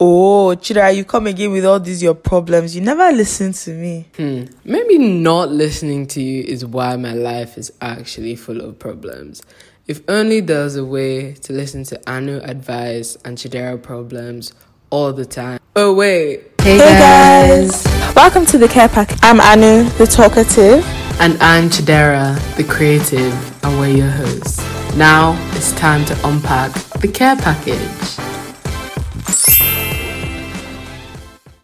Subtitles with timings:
[0.00, 2.76] Oh, Chidera, you come again with all these your problems.
[2.76, 4.06] You never listen to me.
[4.16, 4.44] Hmm.
[4.64, 9.42] Maybe not listening to you is why my life is actually full of problems.
[9.88, 14.52] If only there was a way to listen to Anu advice and Chidera problems
[14.90, 15.58] all the time.
[15.74, 16.44] Oh, wait.
[16.60, 17.84] Hey, guys.
[18.14, 19.10] Welcome to the Care Pack.
[19.24, 20.86] I'm Anu, the talkative.
[21.20, 24.58] And I'm Chidera, the creative, and we're your hosts.
[24.96, 28.37] Now it's time to unpack the care package.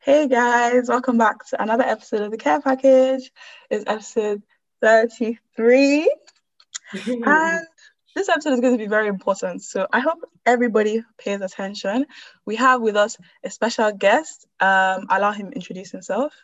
[0.05, 3.33] Hey guys, welcome back to another episode of the Care Package.
[3.71, 4.43] It's episode
[4.83, 6.15] 33.
[6.93, 7.67] and
[8.15, 9.63] this episode is going to be very important.
[9.63, 12.05] So I hope everybody pays attention.
[12.45, 14.47] We have with us a special guest.
[14.61, 16.35] Um, allow him introduce himself.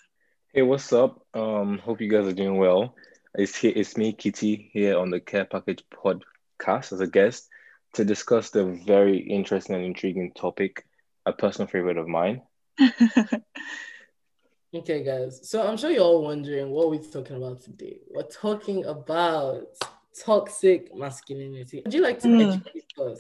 [0.55, 1.21] Hey, what's up?
[1.35, 2.95] Um, hope you guys are doing well.
[3.35, 7.47] It's here, it's me, Kiiti, here on the Care Package podcast as a guest
[7.93, 10.87] to discuss the very interesting and intriguing topic,
[11.27, 12.41] a personal favorite of mine,
[14.75, 15.49] okay, guys.
[15.49, 17.99] So I'm sure you're all wondering what we're talking about today.
[18.11, 19.67] We're talking about
[20.19, 21.83] toxic masculinity.
[21.85, 22.49] Would you like to mm.
[22.49, 23.19] educate us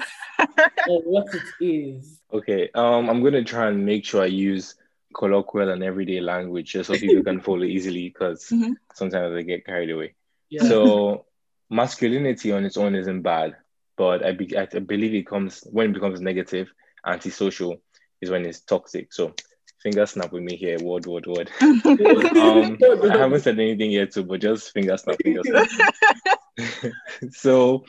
[0.88, 2.20] on what it is?
[2.32, 2.70] Okay.
[2.74, 4.74] Um, I'm gonna try and make sure I use
[5.14, 8.72] colloquial and everyday language just so people can follow easily because mm-hmm.
[8.94, 10.14] sometimes they get carried away.
[10.48, 10.64] Yeah.
[10.64, 11.26] So
[11.68, 13.56] masculinity on its own isn't bad,
[13.96, 16.72] but I, be- I believe it comes when it becomes negative,
[17.06, 17.80] antisocial,
[18.20, 19.12] is when it's toxic.
[19.12, 19.34] So
[19.82, 21.50] finger snap with me here, word, word, word.
[21.60, 26.92] um, I haven't said anything yet too, but just finger snap, finger snap.
[27.30, 27.84] so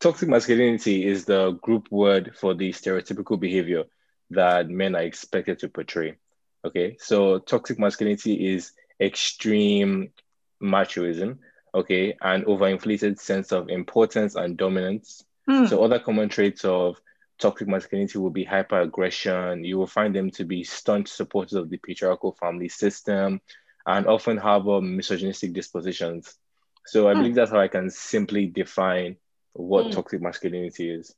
[0.00, 3.84] toxic masculinity is the group word for the stereotypical behavior
[4.30, 6.16] that men are expected to portray.
[6.64, 10.10] Okay, so toxic masculinity is extreme
[10.62, 11.38] machoism,
[11.74, 15.24] okay, and overinflated sense of importance and dominance.
[15.48, 15.68] Mm.
[15.68, 17.00] So other common traits of
[17.38, 19.66] toxic masculinity will be hyperaggression.
[19.66, 23.40] You will find them to be staunch supporters of the patriarchal family system
[23.86, 26.34] and often harbor misogynistic dispositions.
[26.86, 29.16] So I believe that's how I can simply define
[29.52, 29.92] what mm.
[29.92, 31.14] toxic masculinity is.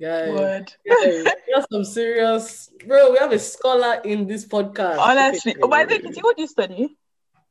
[0.00, 3.12] Guys, yeah, have some serious, bro.
[3.12, 4.98] We have a scholar in this podcast.
[4.98, 6.96] Honestly, oh, by the way, what do you study?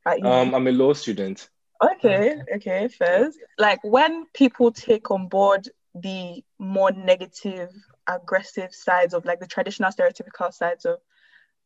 [0.04, 1.48] Um, I'm a law student.
[1.82, 7.70] Okay, okay, first, like when people take on board the more negative
[8.06, 10.98] aggressive sides of like the traditional stereotypical sides of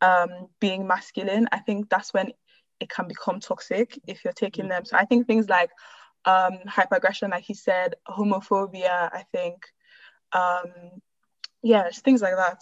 [0.00, 2.32] um, being masculine, I think that's when
[2.80, 4.84] it can become toxic if you're taking them.
[4.84, 5.70] So I think things like
[6.24, 9.62] um, hyperaggression, like he said, homophobia, I think,
[10.32, 11.00] um,
[11.62, 12.60] yeah, things like that.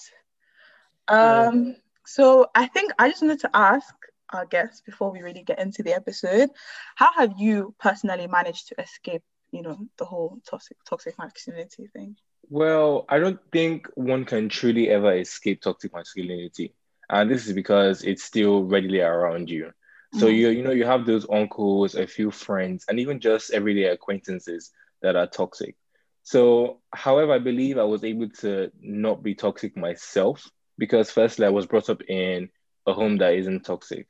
[1.08, 1.72] Um, yeah.
[2.06, 3.94] So I think I just wanted to ask
[4.32, 6.50] our guests before we really get into the episode,
[6.96, 12.16] how have you personally managed to escape, you know, the whole toxic toxic masculinity thing?
[12.50, 16.74] Well, I don't think one can truly ever escape toxic masculinity.
[17.08, 19.72] And this is because it's still readily around you.
[20.14, 20.34] So mm-hmm.
[20.34, 24.70] you you know you have those uncles, a few friends, and even just everyday acquaintances
[25.02, 25.76] that are toxic.
[26.22, 31.50] So, however, I believe I was able to not be toxic myself because firstly I
[31.50, 32.48] was brought up in
[32.86, 34.06] a home that isn't toxic.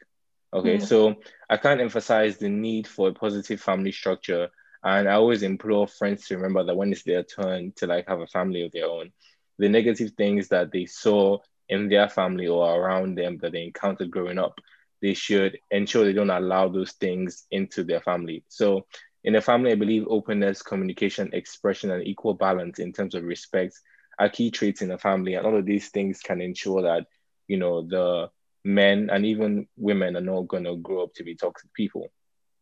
[0.53, 0.85] Okay, mm-hmm.
[0.85, 1.17] so
[1.51, 4.51] I can't emphasize the need for a positive family structure
[4.85, 8.21] and I always implore friends to remember that when it's their turn to like have
[8.21, 9.13] a family of their own,
[9.59, 14.11] the negative things that they saw in their family or around them that they encountered
[14.11, 14.59] growing up,
[15.03, 18.45] they should ensure they don't allow those things into their family.
[18.49, 18.87] So
[19.25, 23.79] in a family, I believe openness, communication, expression, and equal balance in terms of respect
[24.19, 25.35] are key traits in a family.
[25.35, 27.07] And all of these things can ensure that,
[27.49, 28.29] you know, the
[28.65, 32.09] men and even women are not gonna grow up to be toxic people.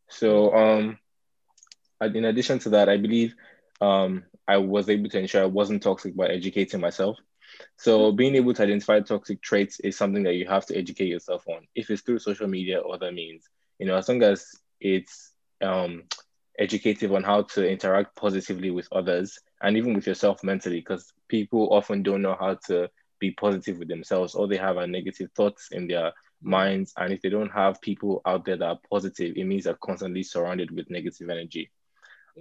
[0.08, 0.98] So um
[2.06, 3.34] in addition to that, I believe
[3.80, 7.18] um, I was able to ensure I wasn't toxic by educating myself.
[7.76, 11.44] So being able to identify toxic traits is something that you have to educate yourself
[11.48, 11.66] on.
[11.74, 13.44] If it's through social media or other means,
[13.78, 14.46] you know, as long as
[14.80, 15.32] it's
[15.62, 16.04] um,
[16.58, 21.72] educative on how to interact positively with others and even with yourself mentally, because people
[21.72, 22.88] often don't know how to
[23.18, 24.34] be positive with themselves.
[24.34, 26.12] All they have are negative thoughts in their
[26.42, 29.78] minds, and if they don't have people out there that are positive, it means they're
[29.82, 31.70] constantly surrounded with negative energy.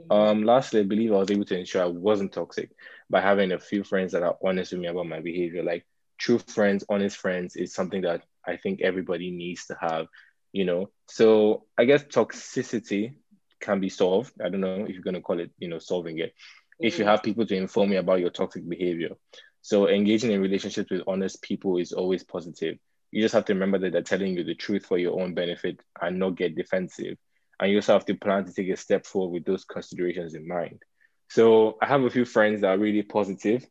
[0.10, 2.72] Um, lastly, I believe I was able to ensure I wasn't toxic
[3.10, 5.64] by having a few friends that are honest with me about my behavior.
[5.64, 5.86] Like
[6.18, 10.08] true friends, honest friends is something that I think everybody needs to have,
[10.54, 10.90] you know.
[11.08, 13.16] So I guess toxicity
[13.60, 14.34] can be solved.
[14.44, 16.30] I don't know if you're gonna call it, you know, solving it.
[16.30, 16.88] Mm-hmm.
[16.88, 19.16] If you have people to inform me about your toxic behavior.
[19.62, 22.78] So engaging in relationships with honest people is always positive.
[23.12, 25.80] You just have to remember that they're telling you the truth for your own benefit
[26.02, 27.18] and not get defensive
[27.62, 30.48] and you also have to plan to take a step forward with those considerations in
[30.48, 30.82] mind.
[31.30, 33.66] So I have a few friends that are really positive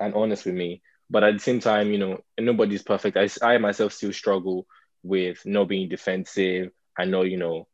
[0.00, 3.18] and honest with me, but at the same time, you know, nobody's perfect.
[3.18, 4.66] I, I myself still struggle
[5.02, 6.70] with not being defensive.
[6.98, 7.68] I know, you know,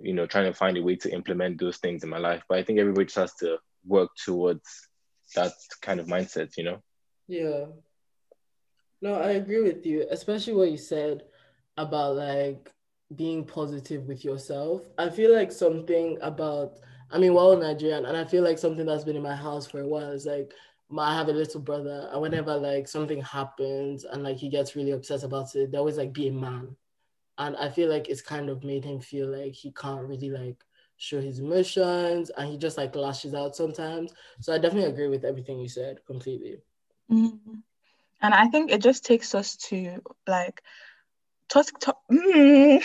[0.00, 2.42] you know, trying to find a way to implement those things in my life.
[2.46, 3.56] But I think everybody just has to
[3.86, 4.86] work towards
[5.34, 6.82] that kind of mindset, you know?
[7.26, 7.64] Yeah.
[9.00, 11.22] No, I agree with you, especially what you said
[11.76, 12.70] about like
[13.16, 14.82] being positive with yourself.
[14.98, 16.78] I feel like something about,
[17.10, 19.80] I mean, well, Nigerian, and I feel like something that's been in my house for
[19.80, 20.52] a while is like,
[20.90, 24.74] my, I have a little brother, and whenever like something happens and like he gets
[24.74, 26.76] really upset about it, they always like be a man.
[27.36, 30.64] And I feel like it's kind of made him feel like he can't really like
[30.96, 34.12] show his emotions and he just like lashes out sometimes.
[34.40, 36.58] So I definitely agree with everything you said completely.
[37.10, 37.54] Mm-hmm.
[38.20, 40.62] And I think it just takes us to like
[41.48, 42.82] toxic, to- mm.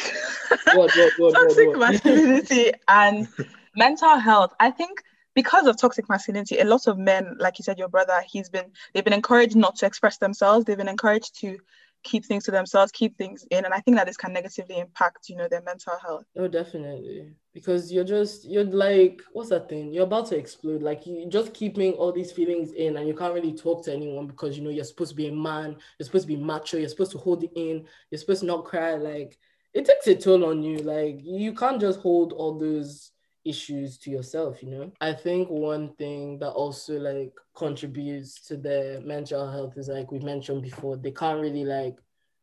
[0.75, 3.27] what, what, what, toxic masculinity and
[3.75, 4.54] mental health.
[4.60, 8.21] I think because of toxic masculinity, a lot of men, like you said, your brother,
[8.27, 10.65] he's been they've been encouraged not to express themselves.
[10.65, 11.57] They've been encouraged to
[12.03, 15.29] keep things to themselves, keep things in, and I think that this can negatively impact,
[15.29, 16.25] you know, their mental health.
[16.38, 19.91] Oh, definitely, because you're just you're like, what's that thing?
[19.94, 20.81] You're about to explode.
[20.81, 24.27] Like you just keeping all these feelings in, and you can't really talk to anyone
[24.27, 26.89] because you know you're supposed to be a man, you're supposed to be macho, you're
[26.89, 28.95] supposed to hold it in, you're supposed to not cry.
[28.95, 29.38] Like
[29.73, 30.77] it takes a toll on you.
[30.79, 33.12] Like you can't just hold all those
[33.45, 34.92] issues to yourself you know?
[35.01, 40.19] I think one thing that also like contributes to their mental health is like we
[40.19, 41.95] mentioned before they can't really like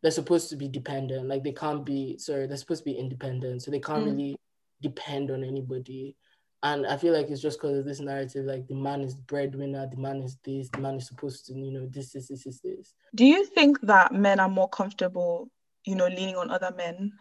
[0.03, 1.29] they're supposed to be dependent.
[1.29, 3.63] Like they can't be sorry they're supposed to be independent.
[3.63, 4.07] So they can't mm.
[4.07, 4.37] really
[4.81, 6.17] depend on anybody.
[6.63, 9.23] And i feel like it's just because of this narrative like the man is the
[9.23, 12.45] breadwinner the man is this the man is supposed to you know this this this
[12.45, 12.95] this this.
[13.15, 15.51] Do you think that men are more comfortable
[15.87, 17.13] you know leaning on other men?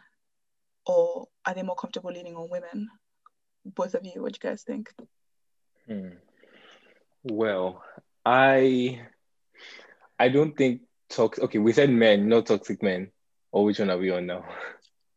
[0.86, 2.90] Or are they more comfortable leaning on women
[3.76, 4.92] both of you what do you guys think
[5.88, 6.10] hmm.
[7.24, 7.84] well
[8.26, 9.02] i
[10.18, 13.12] i don't think toxic okay we said men no toxic men
[13.52, 14.44] or which one are we on now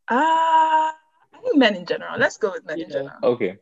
[0.09, 2.85] uh i think men in general let's go with men yeah.
[2.85, 3.57] in general okay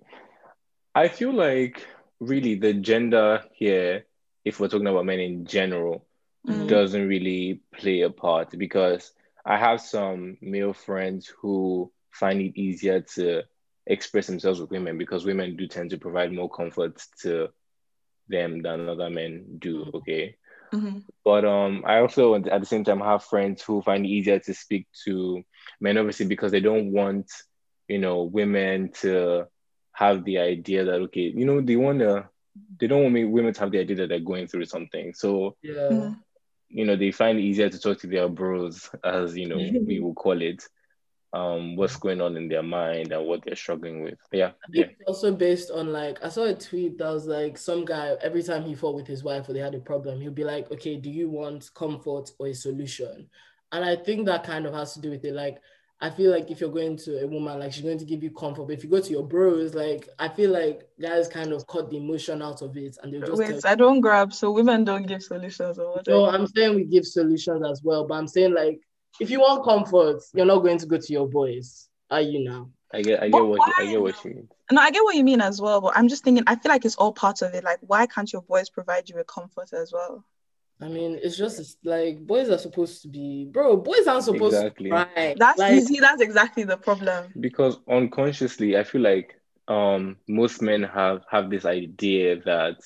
[0.94, 1.86] i feel like
[2.20, 4.06] really the gender here
[4.44, 6.06] if we're talking about men in general
[6.46, 6.68] mm.
[6.68, 9.12] doesn't really play a part because
[9.44, 13.42] i have some male friends who find it easier to
[13.86, 17.48] express themselves with women because women do tend to provide more comfort to
[18.28, 19.84] them than other men do.
[19.84, 19.96] Mm-hmm.
[19.96, 20.36] Okay.
[20.72, 20.98] Mm-hmm.
[21.24, 24.54] But um, I also at the same time have friends who find it easier to
[24.54, 25.42] speak to
[25.80, 27.30] men, obviously, because they don't want,
[27.88, 29.48] you know, women to
[29.92, 32.28] have the idea that okay, you know, they want to,
[32.78, 35.12] they don't want me, women to have the idea that they're going through something.
[35.12, 36.12] So yeah,
[36.68, 39.56] you know, they find it easier to talk to their bros, as you know,
[39.86, 40.62] we will call it,
[41.32, 44.18] um what's going on in their mind and what they're struggling with.
[44.32, 44.52] Yeah.
[44.70, 44.86] yeah.
[45.06, 48.64] also based on like I saw a tweet that was like some guy every time
[48.64, 51.10] he fought with his wife or they had a problem, he'd be like, okay, do
[51.10, 53.28] you want comfort or a solution?
[53.72, 55.34] And I think that kind of has to do with it.
[55.34, 55.58] Like
[56.02, 58.30] I feel like if you're going to a woman, like she's going to give you
[58.30, 58.66] comfort.
[58.66, 61.90] But if you go to your bros, like I feel like guys kind of cut
[61.90, 63.64] the emotion out of it and they just wait.
[63.64, 66.08] I don't grab, so women don't give solutions or what?
[66.08, 68.80] No, I'm saying we give solutions as well, but I'm saying like
[69.18, 72.70] if you want comfort, you're not going to go to your boys, are you now?
[72.92, 73.72] I get, I get what, why?
[73.78, 74.48] I get what you mean.
[74.72, 75.80] No, I get what you mean as well.
[75.80, 77.62] But I'm just thinking, I feel like it's all part of it.
[77.62, 80.24] Like, why can't your boys provide you with comfort as well?
[80.82, 83.76] I mean, it's just like boys are supposed to be, bro.
[83.76, 84.90] Boys aren't supposed exactly.
[84.90, 85.34] to cry.
[85.38, 86.00] That's like, easy.
[86.00, 87.32] That's exactly the problem.
[87.38, 89.34] Because unconsciously, I feel like
[89.68, 92.76] um most men have have this idea that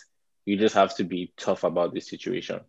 [0.44, 2.60] you just have to be tough about the situation.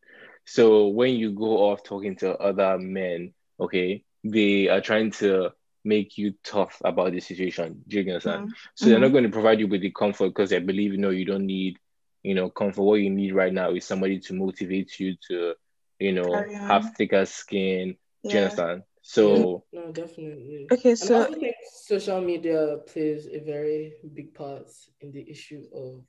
[0.46, 5.52] So when you go off talking to other men okay, they are trying to
[5.84, 7.84] make you tough about the situation.
[7.88, 8.48] Do you understand?
[8.48, 8.54] Mm-hmm.
[8.74, 9.14] So they're not mm-hmm.
[9.14, 11.78] going to provide you with the comfort because they believe, you know, you don't need,
[12.24, 12.82] you know, comfort.
[12.82, 15.54] What you need right now is somebody to motivate you to,
[16.00, 17.96] you know, have thicker skin.
[18.24, 18.32] Yeah.
[18.32, 18.84] Do you understand?
[19.08, 20.66] So no, definitely.
[20.72, 24.68] Okay, so I think social media plays a very big part
[25.00, 26.02] in the issue of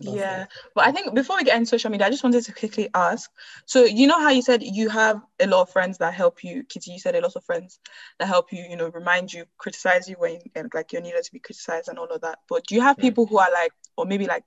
[0.00, 2.88] yeah, but I think before we get into social media, I just wanted to quickly
[2.94, 3.30] ask.
[3.64, 6.64] So you know how you said you have a lot of friends that help you,
[6.64, 6.88] Kiiti.
[6.88, 7.78] You said a lot of friends
[8.18, 11.32] that help you, you know, remind you, criticize you when and like you're needed to
[11.32, 12.38] be criticized and all of that.
[12.48, 14.44] But do you have people who are like, or maybe like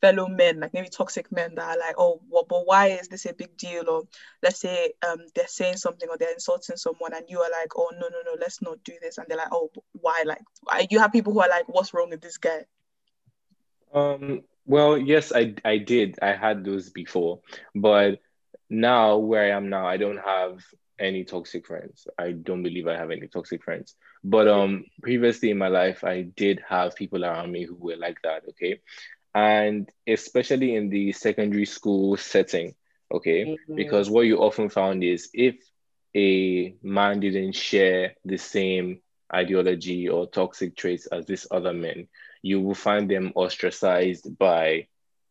[0.00, 3.26] fellow men, like maybe toxic men that are like, oh, well, but why is this
[3.26, 3.88] a big deal?
[3.88, 4.04] Or
[4.42, 7.90] let's say um they're saying something or they're insulting someone, and you are like, oh
[7.92, 10.24] no no no, let's not do this, and they're like, oh, why?
[10.26, 10.42] Like,
[10.90, 12.64] you have people who are like, what's wrong with this guy?
[13.94, 16.18] Um, well, yes, I I did.
[16.22, 17.40] I had those before,
[17.74, 18.20] but
[18.68, 20.60] now where I am now, I don't have
[20.98, 22.06] any toxic friends.
[22.18, 23.94] I don't believe I have any toxic friends.
[24.24, 28.18] But um, previously in my life, I did have people around me who were like
[28.22, 28.42] that.
[28.50, 28.80] Okay,
[29.34, 32.74] and especially in the secondary school setting,
[33.12, 33.44] Okay.
[33.46, 33.76] Mhm.
[33.76, 35.56] Because what you often found is if
[36.14, 39.00] a man didn't share the same
[39.32, 42.08] ideology or toxic traits as this other men,
[42.42, 44.86] you will find them ostracized by,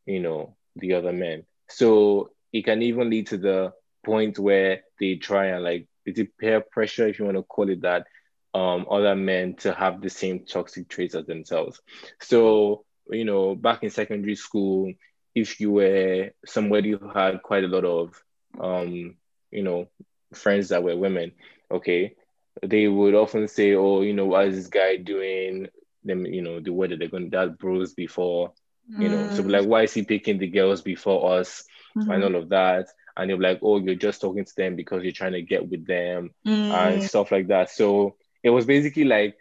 [0.05, 1.43] you know, the other men.
[1.69, 3.73] So it can even lead to the
[4.05, 7.69] point where they try and like it's a peer pressure, if you want to call
[7.69, 8.07] it that,
[8.53, 11.81] um, other men to have the same toxic traits as themselves.
[12.21, 14.93] So, you know, back in secondary school,
[15.35, 18.23] if you were somebody who had quite a lot of
[18.59, 19.15] um,
[19.51, 19.87] you know,
[20.33, 21.33] friends that were women,
[21.71, 22.15] okay,
[22.63, 25.67] they would often say, Oh, you know, what is this guy doing?
[26.03, 28.53] Them, you know, the way that they're going to that bros before,
[28.95, 29.29] you know.
[29.29, 31.63] So Mm, like, why is he picking the girls before us
[32.07, 32.23] and mhm.
[32.23, 32.87] all of that?
[33.15, 35.85] And you're like, Oh, you're just talking to them because you're trying to get with
[35.87, 36.31] them
[36.69, 37.69] and Mm, stuff like that.
[37.69, 39.37] So it was basically like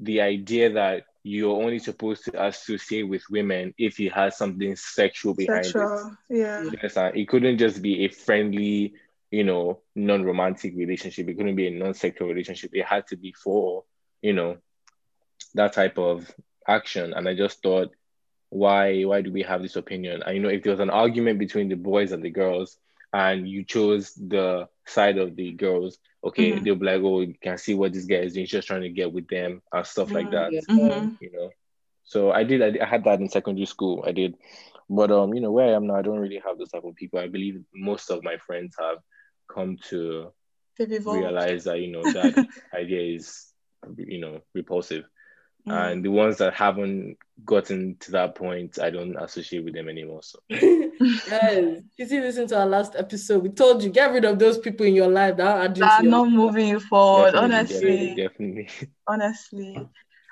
[0.00, 5.34] the idea that you're only supposed to associate with women if it has something sexual
[5.34, 5.90] behind it.
[6.30, 6.72] Yeah.
[6.82, 8.94] Yes, it couldn't just be a friendly,
[9.30, 11.28] you know, non-romantic relationship.
[11.28, 12.70] It couldn't be a non-sexual relationship.
[12.74, 13.84] It had to be for,
[14.22, 14.58] you know,
[15.54, 16.30] that type of
[16.66, 17.12] action.
[17.14, 17.90] And I just thought,
[18.50, 20.22] why why do we have this opinion?
[20.24, 22.76] And you know, if there was an argument between the boys and the girls,
[23.12, 26.64] and you chose the side of the girls, okay, Mhm.
[26.64, 28.42] they'll be like, oh, you can see what this guy is doing.
[28.44, 30.52] He's just trying to get with them and stuff like that.
[30.52, 30.60] Yeah.
[30.70, 31.16] Mhm.
[31.20, 31.50] You know.
[32.04, 32.62] So I did.
[32.62, 34.04] I, did- I had that in secondary school.
[34.06, 34.34] I did,
[34.90, 36.94] but um, you know, where I am now, I don't really have those type of
[36.96, 37.20] people.
[37.20, 38.98] I believe most of my friends have
[39.52, 40.32] come to
[41.14, 42.34] realize that you know that
[42.74, 43.52] idea is,
[43.96, 45.04] you know, repulsive.
[45.66, 45.92] Mm.
[45.92, 50.22] And the ones that haven't gotten to that point, I don't associate with them anymore.
[50.22, 53.42] So Guys, you see, listen to our last episode.
[53.42, 56.00] We told you get rid of those people in your life that are adding That
[56.00, 58.14] are your not moving you forward, definitely, honestly.
[58.14, 58.68] definitely, definitely.
[59.06, 59.88] honestly.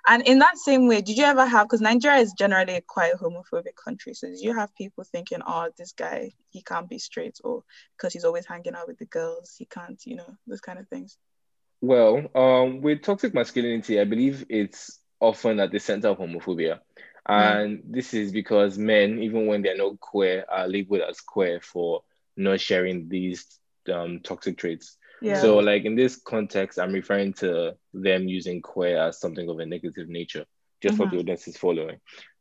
[0.09, 3.15] And in that same way, did you ever have because Nigeria is generally a quite
[3.15, 7.39] homophobic country, so did you have people thinking, oh, this guy he can't be straight,
[7.45, 7.63] or
[7.97, 10.89] because he's always hanging out with the girls, he can't, you know, those kind of
[10.89, 11.19] things.
[11.83, 16.81] Well, um, with toxic masculinity, I believe it's often at the center of homophobia.
[17.27, 22.03] And this is because men, even when they're not queer, are labeled as queer for
[22.37, 23.59] not sharing these
[23.93, 24.97] um, toxic traits.
[25.21, 25.35] Yeah.
[25.35, 29.67] So, like in this context, I'm referring to them using queer as something of a
[29.67, 30.45] negative nature,
[30.83, 31.11] just for Mhm.
[31.11, 31.99] the audience is following.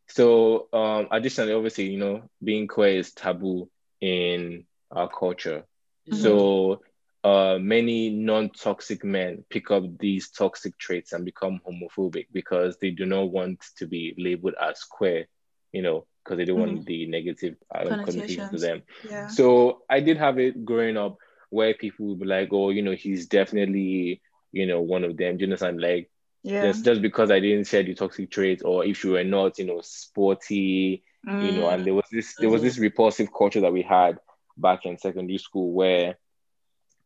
[0.07, 3.69] So, um, additionally, obviously, you know, being queer is taboo
[4.01, 5.63] in our culture.
[6.12, 6.81] So,
[7.23, 13.05] uh, many non-toxic men pick up these toxic traits and become homophobic because they do
[13.05, 15.27] not want to be labeled as queer,
[15.71, 18.81] you know, because they don't want the negative uh, connotations to them.
[19.03, 19.27] yeah.
[19.27, 21.17] So I did have it growing up
[21.49, 24.21] where people would be like, oh, you know, he's definitely,
[24.51, 25.38] you know, one of them.
[25.38, 25.81] Do you understand?
[25.81, 26.09] Like,
[26.43, 26.61] Yeah.
[26.61, 29.65] just just because I didn't share the toxic traits, or if you were not, you
[29.65, 31.03] know, sporty,
[31.39, 34.19] you know, and there was this there was this repulsive culture that we had
[34.57, 36.17] back in secondary school where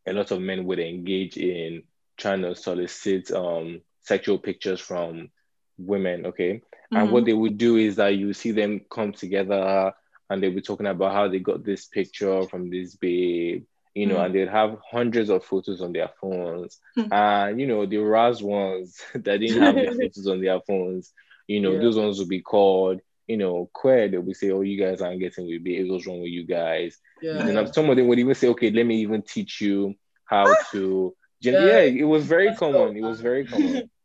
[0.08, 1.84] a lot of men would engage in
[2.18, 5.30] trying to solicit um sexual pictures from
[5.78, 6.62] women, okay?
[6.92, 7.26] And what Mhm.
[7.26, 9.94] they would do is that you see them come together
[10.30, 14.18] and they'll be talking about how they got this picture from this babe, you know,
[14.18, 14.26] Mm.
[14.26, 16.80] and they'd have hundreds of photos on their phones.
[16.96, 17.14] Hmm.
[17.14, 21.14] And, you know, the Raz ones that didn't have the photos on their phones,
[21.48, 21.80] you know, Yeah.
[21.80, 24.08] those ones would be called, you know, queer.
[24.08, 25.90] They'll say, oh, you guys aren't getting with it.
[25.90, 26.98] What's wrong with you guys?
[27.22, 27.40] Yeah.
[27.40, 30.54] And then some of them would even say, okay, let me even teach you how
[30.72, 31.16] to.
[31.42, 31.66] Gen- Yeah.
[31.68, 32.98] yeah, it was very That's so common.
[32.98, 33.90] It was very common.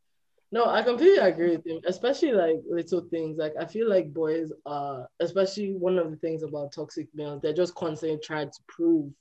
[0.51, 3.37] No, I completely agree with him, especially like little things.
[3.37, 7.53] Like I feel like boys are, especially one of the things about toxic males, they're
[7.53, 9.13] just constantly trying to prove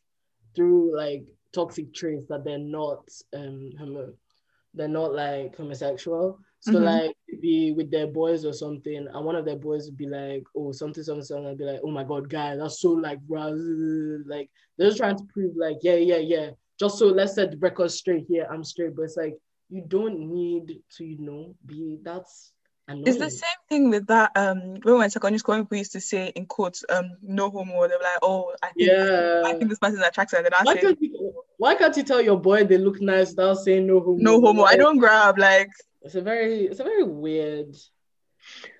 [0.55, 4.13] through like toxic traits that they're not um homo,
[4.73, 6.39] they're not like homosexual.
[6.59, 6.83] So Mhm.
[6.83, 10.43] like be with their boys or something, and one of their boys would be like,
[10.55, 13.51] oh something something something, and be like, oh my god, guy, that's so like blah,
[14.25, 16.49] like they're just trying to prove like yeah yeah yeah,
[16.79, 18.47] just so let's set the record straight here.
[18.51, 19.37] I'm straight, but it's like
[19.69, 22.53] you don't need to, you know, be that's
[22.87, 23.03] annoying.
[23.07, 24.31] It's the same thing with that.
[24.35, 27.49] Um, when we were in secondary school, people used to say in quotes, um, no
[27.49, 27.87] homo.
[27.87, 29.41] They're like, oh, I think, Yeah.
[29.45, 30.37] I think this person's attractive.
[30.37, 33.01] And then I why say, can't you why can't you tell your boy they look
[33.01, 34.17] nice without saying no homo?
[34.21, 34.63] no homo.
[34.63, 35.37] I don't grab.
[35.37, 35.69] Like,
[36.07, 37.75] It's a very it's a very weird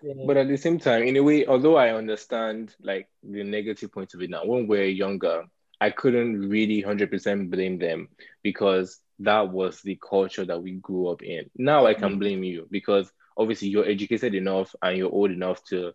[0.02, 0.24] thing.
[0.26, 4.22] But at the same time, in a way, although I understand like the point of
[4.22, 5.44] it now, when we are younger,
[5.82, 8.08] I couldn't really 100% blame them
[8.44, 11.50] because that was the culture that we grew up in.
[11.58, 12.20] Now I can mm.
[12.20, 15.92] blame you because obviously you're educated enough and you're old enough to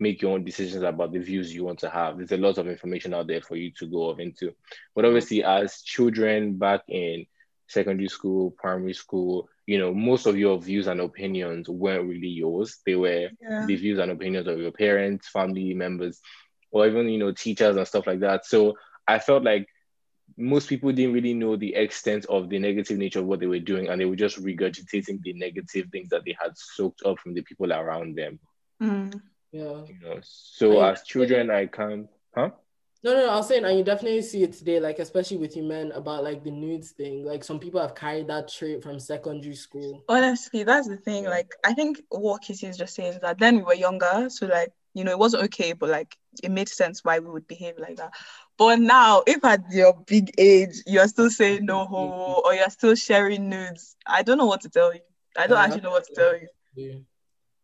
[0.00, 2.16] make your own decisions about the views you want to have.
[2.16, 4.52] There's a lot of information out there for you to go into.
[4.96, 5.08] But mm.
[5.08, 7.26] obviously, as children back in
[7.72, 12.78] secondary school, primary school, you know, most of your views and opinions weren't really yours.
[12.84, 13.66] They were yeah.
[13.66, 16.20] the views and opinions of your parents, family members,
[16.70, 18.46] or even, you know, teachers and stuff like that.
[18.46, 18.74] So
[19.06, 19.66] I felt like
[20.36, 23.58] most people didn't really know the extent of the negative nature of what they were
[23.58, 27.34] doing, and they were just regurgitating the negative things that they had soaked up from
[27.34, 28.38] the people around them.
[28.82, 29.20] Mm.
[29.52, 29.84] Yeah.
[29.86, 32.50] You know, so I- as children, I can't, huh?
[33.04, 35.56] No, no, no, I was saying, and you definitely see it today, like especially with
[35.56, 37.24] you men about like the nudes thing.
[37.24, 40.04] Like some people have carried that trait from secondary school.
[40.08, 41.24] Honestly, that's the thing.
[41.24, 41.30] Yeah.
[41.30, 44.46] Like, I think what Kiiti is just saying is that then we were younger, so
[44.46, 47.76] like, you know, it wasn't okay, but like, it made sense why we would behave
[47.76, 48.12] like that.
[48.56, 52.94] But now, if at your big age you're still saying no homo or you're still
[52.94, 55.00] sharing nudes, I don't know what to tell you.
[55.36, 55.64] I don't Yeah.
[55.64, 56.46] actually know what to tell you.
[56.76, 57.04] You,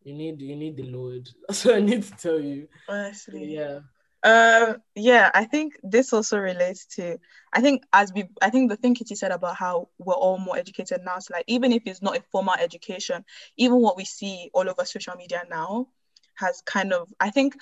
[0.03, 1.29] you need you need the Lord.
[1.49, 2.67] That's what I need to tell you.
[2.89, 3.55] Honestly.
[3.55, 3.81] Yeah.
[4.25, 7.19] Um, yeah, I think this also relates to
[7.53, 10.57] I think as we I think the thing Kiiti said about how we're all more
[10.57, 11.21] educated now.
[11.21, 13.25] So like even if it's not a formal education,
[13.57, 15.89] even what we see all over social media now
[16.35, 17.55] has kind of I think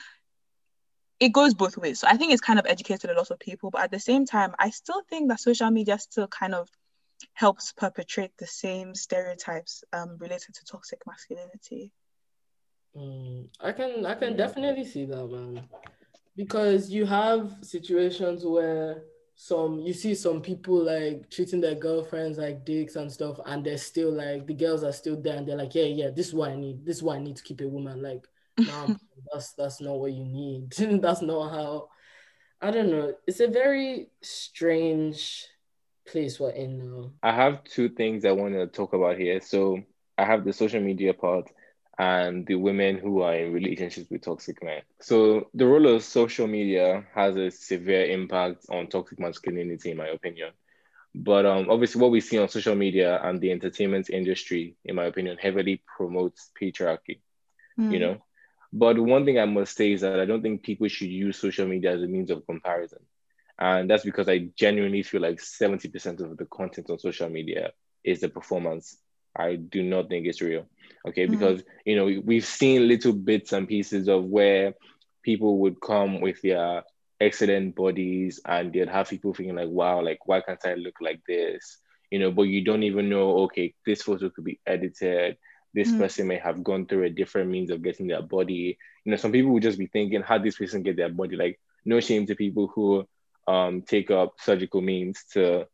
[1.20, 2.00] it goes both ways.
[2.00, 4.26] So I think it's kind of educated a lot of people, but at the same
[4.26, 6.68] time, I still think that social media still kind of
[7.32, 11.92] helps perpetrate the same stereotypes um related to toxic masculinity.
[12.96, 15.68] Mm, I can I can definitely see that, man.
[16.36, 19.02] Because you have situations where
[19.38, 23.78] some you see some people like treating their girlfriends like dicks and stuff, and they're
[23.78, 26.50] still like the girls are still there and they're like, yeah, yeah, this is what
[26.50, 26.84] I need.
[26.84, 28.02] This is what I need to keep a woman.
[28.02, 28.26] Like,
[28.58, 28.96] no,
[29.32, 30.70] that's that's not what you need.
[31.02, 31.88] that's not how.
[32.60, 33.12] I don't know.
[33.26, 35.46] It's a very strange
[36.06, 37.12] place we're in now.
[37.22, 39.40] I have two things I want to talk about here.
[39.40, 39.82] So
[40.16, 41.50] I have the social media part
[41.98, 44.82] and the women who are in relationships with toxic men.
[45.00, 50.08] So the role of social media has a severe impact on toxic masculinity, in my
[50.08, 50.50] opinion.
[51.14, 55.04] But um, obviously, what we see on social media and the entertainment industry, in my
[55.04, 57.20] opinion, heavily promotes patriarchy.
[57.88, 58.18] You know,
[58.72, 61.66] but one thing I must say is that I don't think people should use social
[61.66, 63.00] media as a means of comparison.
[63.58, 67.72] And that's because I genuinely feel like 70% of the content on social media
[68.04, 68.98] is the performance.
[69.36, 70.66] I do not think it's real.
[71.08, 71.26] Okay.
[71.26, 71.30] Mm.
[71.30, 74.74] Because, you know, we've seen little bits and pieces of where
[75.22, 76.82] people would come with their
[77.20, 81.20] excellent bodies and they'd have people thinking, like, wow, like, why can't I look like
[81.26, 81.78] this?
[82.10, 85.36] You know, but you don't even know, okay, this photo could be edited.
[85.74, 85.98] This Mm.
[85.98, 88.78] person may have gone through a different means of getting their body.
[89.04, 91.36] You know, some people would just be thinking, how did this person get their body?
[91.36, 93.06] Like, no shame to people who
[93.46, 95.66] um, take up surgical means to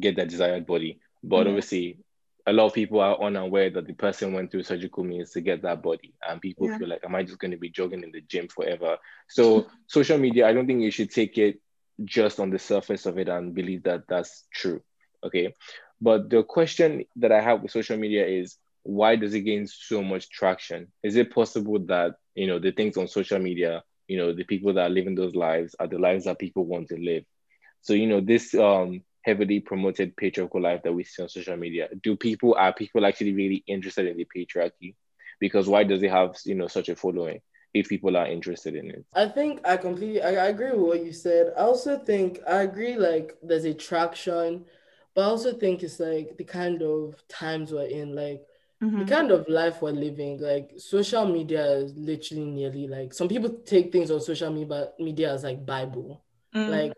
[0.00, 0.98] get that desired body.
[1.22, 1.48] But Mhm.
[1.48, 1.98] obviously,
[2.46, 5.62] a lot of people are unaware that the person went through surgical means to get
[5.62, 6.14] that body.
[6.26, 6.78] And people Yeah.
[6.78, 8.96] feel like, am I just going to be jogging in the gym forever?
[9.28, 11.60] So, social media, I don't think you should take it
[12.04, 14.80] just on the surface of it and believe that that's true.
[15.24, 15.54] Okay.
[16.00, 20.02] But the question that I have with social media is why does it gain so
[20.02, 20.88] much traction?
[21.02, 24.72] Is it possible that, you know, the things on social media, you know, the people
[24.74, 27.24] that are living those lives are the lives that people want to live?
[27.82, 31.88] So, you know, this um heavily promoted patriarchal life that we see on social media,
[32.02, 34.94] do people are people actually really interested in the patriarchy?
[35.40, 37.40] Because why does it have, you know, such a following
[37.74, 39.04] if people are interested in it?
[39.14, 41.52] I think I completely I, I agree with what you said.
[41.56, 44.64] I also think I agree like there's attraction,
[45.14, 48.42] but I also think it's like the kind of times we're in, like
[48.80, 49.08] the Mhm.
[49.08, 50.38] kind of life we're living.
[50.40, 55.32] Like social media is literally nearly like some people take things on social media media
[55.32, 56.22] as like Bible.
[56.54, 56.68] Mm.
[56.68, 56.92] Like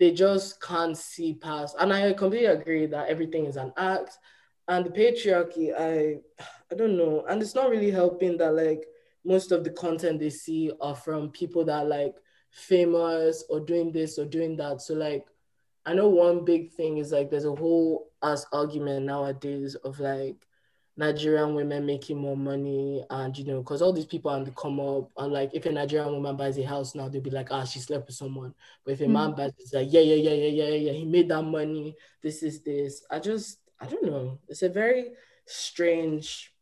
[0.00, 1.76] they just can't see past.
[1.78, 4.18] And I completely agree that everything is an act.
[4.66, 6.20] And the patriarchy, I
[6.72, 7.24] I don't know.
[7.28, 8.86] And it's not really helping that like
[9.24, 12.16] most of the content they see are from people that are like
[12.50, 14.80] famous or doing this or doing that.
[14.80, 15.26] So like
[15.84, 20.46] I know one big thing is like there's a whole ass argument nowadays of like
[21.00, 24.78] Nigerian women making more money and you know because all these people on the come
[24.80, 27.64] up and like if a Nigerian woman buys a house now they'll be like ah
[27.64, 28.52] she slept with someone.
[28.84, 29.36] But if a man Mm.
[29.36, 31.96] buys it's like yeah yeah yeah yeah yeah yeah he made that money.
[32.22, 33.02] This is this.
[33.10, 34.38] I just I don't know.
[34.48, 35.10] It's a very
[35.46, 36.52] strange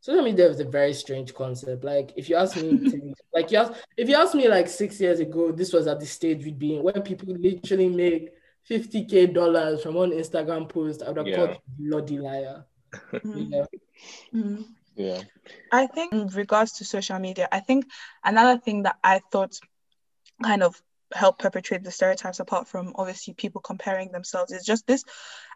[0.00, 1.82] social media is a very strange concept.
[1.82, 5.00] Like if you ask me to, like you ask, if you ask me like six
[5.00, 8.30] years ago this was at the stage we'd be in where people literally make
[8.70, 11.36] 50k dollars from one Instagram post I would have Yeah.
[11.36, 12.64] called you bloody liar.
[13.34, 13.50] You Mm.
[13.50, 13.66] know
[14.34, 14.64] Mm.
[14.96, 15.22] Yeah.
[15.70, 17.86] I think in regards to social media, I think
[18.24, 19.58] another thing that I thought
[20.42, 20.80] kind of
[21.14, 25.04] helped perpetrate the stereotypes apart from obviously people comparing themselves is just this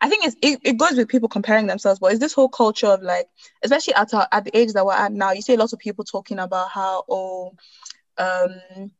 [0.00, 2.86] I think it's it, it goes with people comparing themselves, but it's this whole culture
[2.86, 3.26] of like,
[3.62, 5.78] especially at our, at the age that we're at now, you see a lot of
[5.78, 7.52] people talking about how oh
[8.18, 8.90] um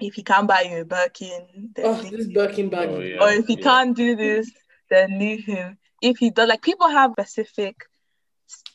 [0.00, 2.32] if he can't buy you a Birkin, then oh this him.
[2.32, 3.22] Birkin bag Oh, yeah.
[3.22, 3.62] or if he yeah.
[3.62, 4.50] can't do this,
[4.90, 5.78] then leave him.
[6.00, 7.91] If he does, like people have specific s-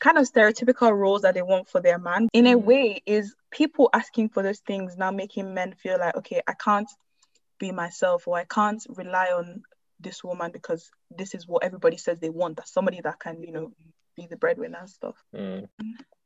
[0.00, 2.28] kind of stereotypical roles that they want for their man.
[2.32, 2.64] In a Mhm.
[2.64, 6.88] way, is people asking for those things now making men feel like, okay, I can't
[7.58, 9.62] be myself or I can't rely on
[10.00, 13.52] this woman because this is what everybody says they want that somebody that can, you
[13.52, 13.72] know,
[14.16, 15.16] be the breadwinner and stuff.
[15.34, 15.68] Mm.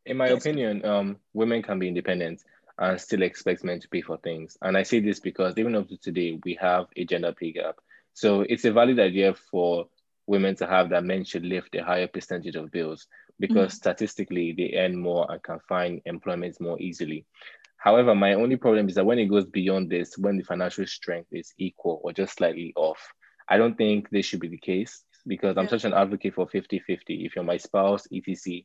[0.05, 0.41] In my yes.
[0.41, 2.43] opinion, um, women can be independent
[2.79, 4.59] and still expect men to pay for things.
[4.61, 7.77] And I say this because even up to today, we have a gender pay gap.
[8.15, 9.87] So it's a valid idea for
[10.27, 13.07] women to have that men should lift a higher percentage of bills
[13.40, 13.77] because mm-hmm.
[13.77, 17.27] statistically they earn more and can find employment more easily.
[17.77, 21.29] However, my only problem is that when it goes beyond this, when the financial strength
[21.33, 23.01] is equal or just slightly off,
[23.49, 26.79] I don't think this should be the case because I'm such an advocate for 50
[26.79, 27.25] 50.
[27.25, 28.62] If you're my spouse, etc.,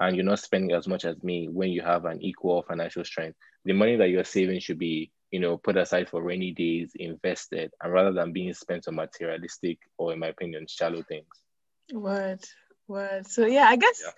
[0.00, 3.36] and you're not spending as much as me when you have an equal financial strength,
[3.64, 7.70] the money that you're saving should be, you know, put aside for rainy days, invested,
[7.82, 11.26] and rather than being spent on materialistic or, in my opinion, shallow things.
[11.92, 12.40] Word,
[12.92, 13.26] word.
[13.26, 14.02] So yeah, I guess.
[14.04, 14.12] Yeah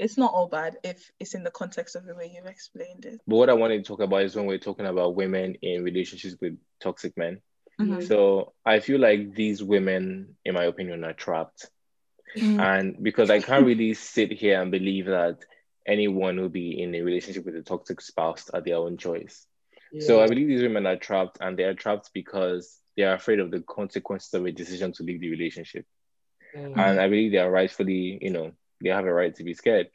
[0.00, 3.20] it's not all bad if it's in the context of the way you've explained it.
[3.26, 6.36] But what I wanted to talk about is when we're talking about women in relationships
[6.40, 7.42] with toxic men.
[7.78, 8.00] Mm-hmm.
[8.02, 11.68] So I feel like these women, in my opinion, are trapped.
[12.34, 12.60] Mm-hmm.
[12.60, 15.44] And because I can't really sit here and believe that
[15.86, 19.46] anyone will be in a relationship with a toxic spouse at their own choice.
[19.92, 20.06] Yeah.
[20.06, 23.40] So I believe these women are trapped and they are trapped because they are afraid
[23.40, 25.84] of the consequences of a decision to leave the relationship.
[26.56, 26.78] Mm-hmm.
[26.78, 29.88] And I believe they are rightfully, you know, they have a right to be scared.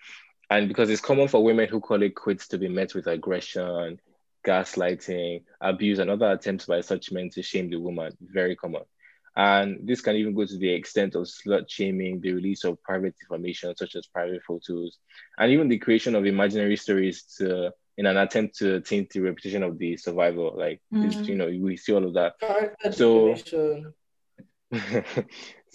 [0.50, 4.00] And because it's common for women who call it quits to be met with aggression,
[4.46, 8.84] gaslighting, abuse, and other attempts by such men to shame the woman, very common.
[9.36, 13.16] And this can even go to the extent of slut shaming, the release of private
[13.22, 14.98] information such as private photos,
[15.38, 19.64] and even the creation of imaginary stories to in an attempt to taint the reputation
[19.64, 20.52] of the survivor.
[20.52, 21.24] Like mm-hmm.
[21.24, 22.36] you know, we see all of that.
[22.94, 23.36] So,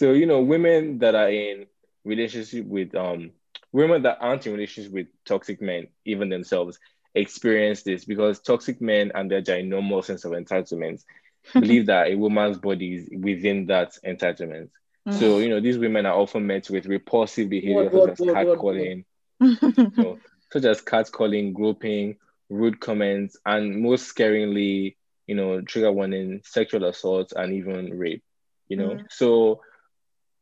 [0.00, 1.66] so you know, women that are in
[2.04, 3.32] relationship with um
[3.70, 6.78] women that aren't in relationship with toxic men, even themselves,
[7.14, 11.04] experience this because toxic men and their ginormous sense of entitlement
[11.52, 14.70] believe that a woman's body is within that entitlement.
[15.06, 15.18] Mm.
[15.18, 19.04] So, you know, these women are often met with repulsive behavior what, such as catcalling,
[19.38, 20.18] you know,
[20.50, 22.16] such as catcalling, groping,
[22.48, 28.24] rude comments, and most scaringly, you know, trigger warning, sexual assault, and even rape.
[28.68, 29.04] You know, mm.
[29.10, 29.60] so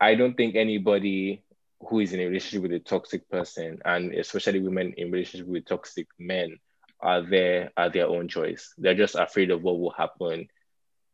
[0.00, 1.42] I don't think anybody
[1.88, 5.66] who is in a relationship with a toxic person, and especially women in relationship with
[5.66, 6.58] toxic men,
[7.00, 8.74] are there at their own choice.
[8.76, 10.48] They're just afraid of what will happen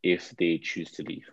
[0.01, 1.29] if they choose to leave.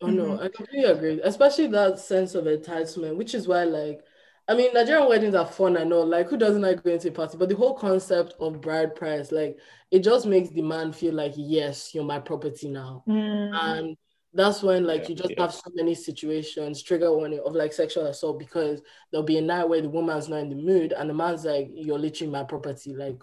[0.00, 0.42] Oh no, mm-hmm.
[0.42, 1.20] I completely agree.
[1.22, 4.00] Especially that sense of entitlement, which is why, like,
[4.48, 5.76] I mean, Nigerian weddings are fun.
[5.76, 7.36] I know, like, who doesn't like going to a party?
[7.38, 9.58] But the whole concept of bride price, like,
[9.92, 13.50] it just makes the man feel like, yes, you're my property now, mm.
[13.54, 13.96] and
[14.34, 15.42] that's when like yeah, you just yeah.
[15.42, 19.68] have so many situations trigger warning of like sexual assault because there'll be a night
[19.68, 22.94] where the woman's not in the mood and the man's like you're literally my property
[22.94, 23.20] like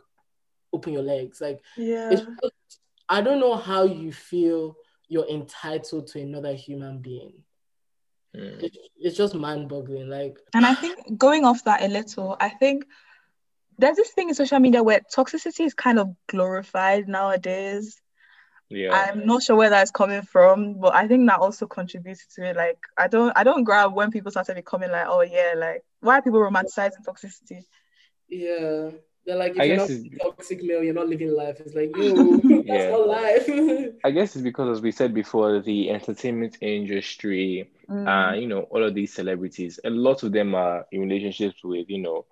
[0.71, 2.15] open your legs like yeah
[3.07, 4.75] i don't know how you feel
[5.07, 7.33] you're entitled to another human being
[8.35, 8.63] mm.
[8.63, 12.85] it, it's just mind-boggling like and i think going off that a little i think
[13.79, 17.99] there's this thing in social media where toxicity is kind of glorified nowadays
[18.69, 18.91] yeah.
[18.93, 22.55] I'm not sure where that's coming from but i think that also contributes to it.
[22.55, 25.83] Like i don't i don't grab when people start started becoming like oh yeah like
[26.01, 27.65] why are people romanticizing toxicity?
[28.29, 28.91] Yeah.
[29.25, 29.89] They're like if I you're not
[30.21, 31.59] toxic male you're not living life.
[31.59, 32.89] It's like yo that's yeah.
[32.89, 33.49] not life.
[34.03, 38.07] I guess it's because as we said before the entertainment industry mm.
[38.07, 41.89] uh you know all of these celebrities a lot of them are in relationships with
[41.89, 42.25] you know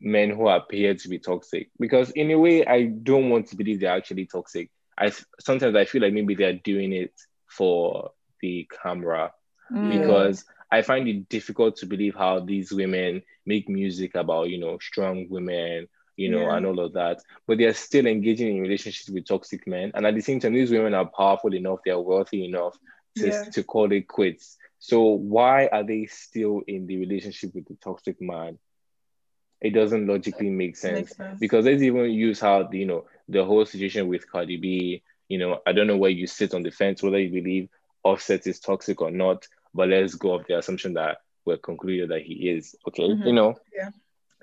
[0.00, 1.70] men who appear to be toxic.
[1.80, 5.84] Because in a way i don't want to believe they're actually toxic I sometimes I
[5.84, 7.12] feel like maybe they're doing it
[7.46, 9.32] for the camera
[9.72, 9.90] mm.
[9.90, 14.78] because I find it difficult to believe how these women make music about you know
[14.78, 16.56] strong women, you know, yeah.
[16.56, 20.14] and all of that, but they're still engaging in relationships with toxic men, and at
[20.14, 22.76] the same time, these women are powerful enough, they're wealthy enough
[23.16, 23.44] to yeah.
[23.44, 24.56] to call it quits.
[24.80, 28.58] So why are they still in the relationship with the toxic man?
[29.60, 31.38] It doesn't logically make sense, sense.
[31.40, 35.02] because let's even use how the, you know the whole situation with Cardi B.
[35.28, 37.68] You know, I don't know where you sit on the fence, whether you believe
[38.04, 42.22] Offset is toxic or not, but let's go off the assumption that we're concluded that
[42.22, 42.76] he is.
[42.86, 43.26] Okay, mm-hmm.
[43.26, 43.90] you know, yeah,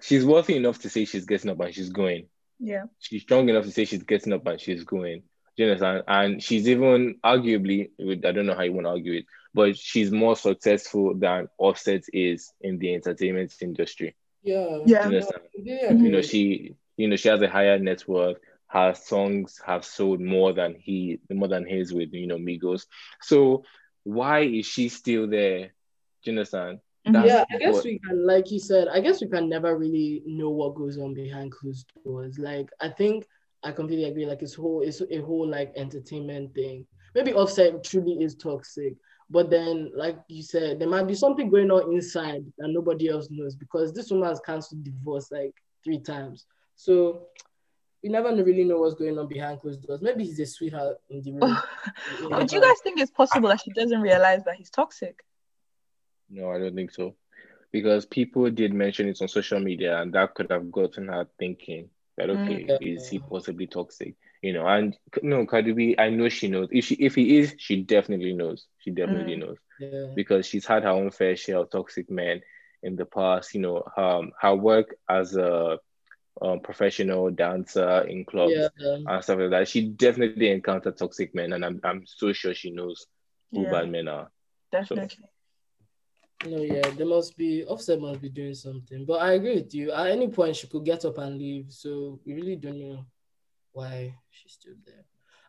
[0.01, 2.27] she's worthy enough to say she's getting up and she's going.
[2.59, 5.23] Yeah, she's strong enough to say she's getting up and she's going.
[5.57, 6.03] Do you understand?
[6.07, 7.89] And she's even arguably,
[8.25, 12.03] I don't know how you want to argue it, but she's more successful than Offset
[12.11, 14.15] is in the entertainment industry.
[14.45, 15.09] Yeah, yeah.
[15.09, 15.23] You,
[15.63, 15.91] yeah.
[15.91, 18.37] you know, she, you know, she has a higher net worth
[18.75, 22.85] her songs have sold more than he more than his with you know Migos.
[23.21, 23.63] So
[24.03, 25.73] why is she still there?
[26.23, 26.79] Do you understand?
[27.07, 27.13] Mm-hmm.
[27.13, 27.85] That's yeah, I guess what...
[27.85, 31.13] we can, like you said, I guess we can never really know what goes on
[31.13, 32.37] behind closed doors.
[32.37, 33.25] Like I think
[33.63, 34.25] I completely agree.
[34.25, 36.85] Like it's whole, it's a whole like entertainment thing.
[37.13, 38.95] maybe offset truly is toxic
[39.29, 43.27] but then like you said there might be something going on inside that nobody else
[43.31, 46.45] knows because this woman has cancelled divorce like three times.
[46.75, 47.27] So
[48.01, 50.01] you never really know what's going on behind closed doors.
[50.01, 51.57] Maybe he's a sweetheart in the room.
[52.29, 55.23] But do you guys think it's possible that she doesn't realize that he's toxic?
[56.29, 57.15] No i don't think so.
[57.71, 61.89] Because people did mention it on social media and that could have gotten her thinking
[62.17, 62.77] that okay, mm.
[62.81, 64.15] is he possibly toxic?
[64.45, 66.67] You know, and no, Cardi B, I know she knows.
[66.71, 68.67] If she if he is, she definitely knows.
[68.77, 69.39] She definitely mm.
[69.39, 69.57] knows.
[69.79, 70.11] Yeah.
[70.13, 72.41] Because she's had her own fair share of toxic men
[72.83, 73.55] in the past.
[73.55, 75.79] You know, um, her work as a
[76.39, 78.67] um, professional dancer in clubs yeah.
[79.07, 79.67] and stuff like that.
[79.67, 83.07] She definitely encountered toxic men, and I'm I'm so sure she knows
[83.51, 83.71] who yeah.
[83.71, 84.29] bad men are.
[84.71, 85.25] Definitely.
[86.43, 89.05] So, no, yeah, there must be Offset must be doing something.
[89.05, 89.91] But I agree with you.
[89.91, 91.71] At any point, she could get up and leave.
[91.71, 93.05] So we really don't know
[93.75, 95.05] why she's still there.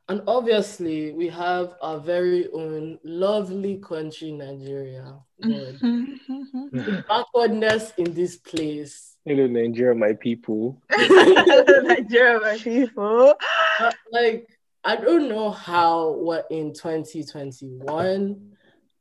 [0.09, 5.19] And obviously, we have our very own lovely country, Nigeria.
[5.39, 9.17] the backwardness in this place.
[9.25, 10.81] Hello, Nigeria, my people.
[10.91, 13.35] Hello, Nigeria, my people.
[13.81, 14.47] Uh, like,
[14.85, 18.57] I don't know how what in 2021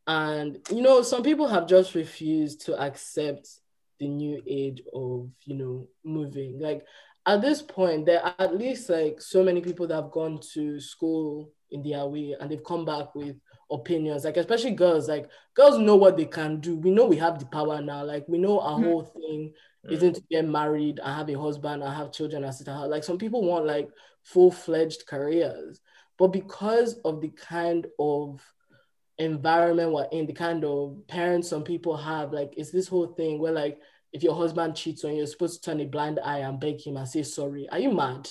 [0.07, 3.47] and you know, some people have just refused to accept
[3.99, 6.59] the new age of, you know, moving.
[6.59, 6.85] Like
[7.25, 10.79] at this point, there are at least like so many people that have gone to
[10.79, 13.35] school in their way and they've come back with
[13.71, 14.25] opinions.
[14.25, 16.77] Like especially girls, like girls know what they can do.
[16.77, 18.03] We know we have the power now.
[18.03, 18.85] Like we know our mm-hmm.
[18.85, 19.53] whole thing
[19.89, 23.19] isn't to get married I have a husband I have children I sit Like some
[23.19, 23.89] people want like
[24.23, 25.79] full-fledged careers.
[26.17, 28.41] But because of the kind of
[29.17, 33.39] environment we're in, the kind of parents some people have, like it's this whole thing
[33.39, 33.79] where like
[34.15, 36.79] if your husband cheats on you, you're supposed to turn a blind eye and beg
[36.79, 37.67] him and say sorry.
[37.69, 38.29] Are you mad?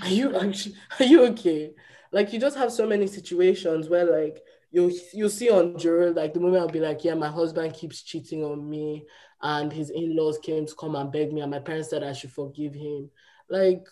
[0.00, 1.72] Are you actually are you okay?
[2.10, 6.32] Like you just have so many situations where like you you see on jury, like
[6.32, 9.04] the moment I'll be like, yeah, my husband keeps cheating on me,
[9.42, 12.32] and his in-laws came to come and beg me, and my parents said I should
[12.32, 13.10] forgive him.
[13.50, 13.86] Like,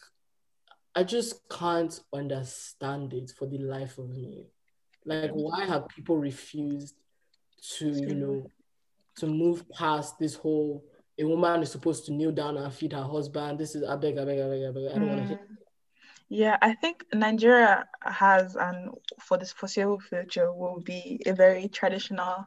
[0.94, 4.46] I just can't understand it for the life of me.
[5.04, 5.40] Like, mm-hmm.
[5.40, 6.94] why have people refused
[7.78, 8.50] to, you know,
[9.16, 10.84] to move past this whole
[11.18, 13.58] a woman is supposed to kneel down and feed her husband.
[13.58, 14.84] This is I beg, I beg, I beg, I beg.
[14.84, 15.08] I don't mm.
[15.08, 15.40] want to hear.
[16.30, 22.46] Yeah, I think Nigeria has and for this foreseeable future will be a very traditional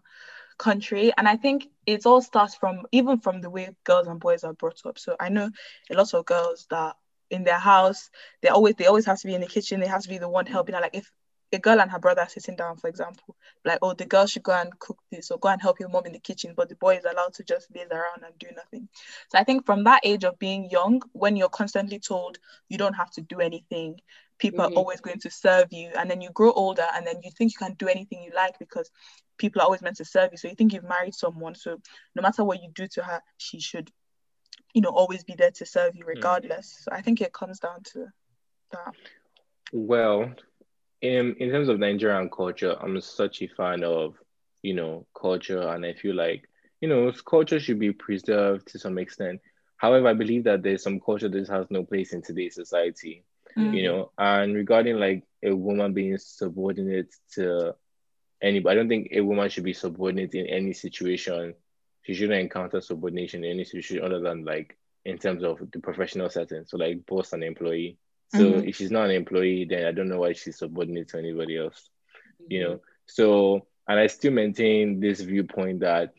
[0.59, 1.11] country.
[1.17, 4.53] And I think it all starts from even from the way girls and boys are
[4.53, 4.99] brought up.
[4.99, 5.49] So I know
[5.89, 6.95] a lot of girls that
[7.31, 10.03] in their house, they always they always have to be in the kitchen, they have
[10.03, 10.75] to be the one helping.
[10.75, 11.11] Like if
[11.53, 13.35] a girl and her brother sitting down, for example,
[13.65, 16.05] like, oh, the girl should go and cook this or go and help your mom
[16.05, 18.87] in the kitchen, but the boy is allowed to just laze around and do nothing.
[19.29, 22.93] So I think from that age of being young, when you're constantly told you don't
[22.93, 23.99] have to do anything,
[24.39, 24.73] people mm-hmm.
[24.73, 25.91] are always going to serve you.
[25.97, 28.57] And then you grow older and then you think you can do anything you like
[28.57, 28.89] because
[29.37, 30.37] people are always meant to serve you.
[30.37, 31.55] So you think you've married someone.
[31.55, 31.79] So
[32.15, 33.91] no matter what you do to her, she should,
[34.73, 36.09] you know, always be there to serve you mm.
[36.09, 36.67] regardless.
[36.67, 36.83] Mm.
[36.83, 38.07] So I think it comes down to
[38.71, 38.93] that.
[39.73, 40.31] Well,
[41.01, 44.15] in in terms of Nigerian culture, I'm such a fan of
[44.61, 46.47] you know culture, and I feel like
[46.79, 49.41] you know culture should be preserved to some extent.
[49.77, 53.23] However, I believe that there's some culture that has no place in today's society.
[53.57, 53.73] Mm-hmm.
[53.73, 57.75] You know, and regarding like a woman being subordinate to
[58.41, 61.55] anybody, I don't think a woman should be subordinate in any situation.
[62.03, 66.29] She shouldn't encounter subordination in any situation other than like in terms of the professional
[66.29, 66.65] setting.
[66.65, 67.97] So like boss and employee.
[68.33, 68.67] So mm-hmm.
[68.67, 71.89] if she's not an employee, then I don't know why she's subordinate to anybody else.
[72.41, 72.51] Mm-hmm.
[72.51, 72.79] You know.
[73.07, 76.13] So and I still maintain this viewpoint that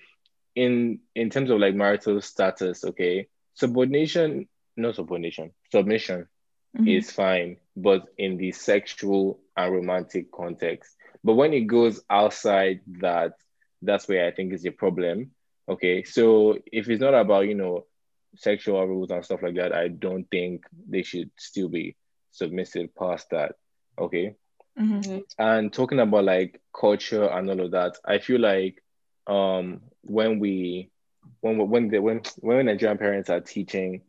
[0.55, 6.29] in in terms of like marital status, okay, subordination, no subordination, submission
[6.77, 6.88] mm-hmm.
[6.88, 10.96] is fine, but in the sexual and romantic context.
[11.25, 13.35] But when it goes outside that,
[13.81, 15.31] that's where I think is the problem.
[15.68, 16.05] Okay.
[16.05, 17.87] So if it's not about, you know,
[18.37, 21.96] sexual rules and stuff like that, I don't think they should still be
[22.33, 23.53] submissive past that.
[23.99, 24.35] Okay.
[24.79, 25.18] Mm-hmm.
[25.38, 28.83] And talking about like culture and all of that, I feel like
[29.27, 30.90] um when we
[31.40, 34.03] when when the when when Nigerian parents are teaching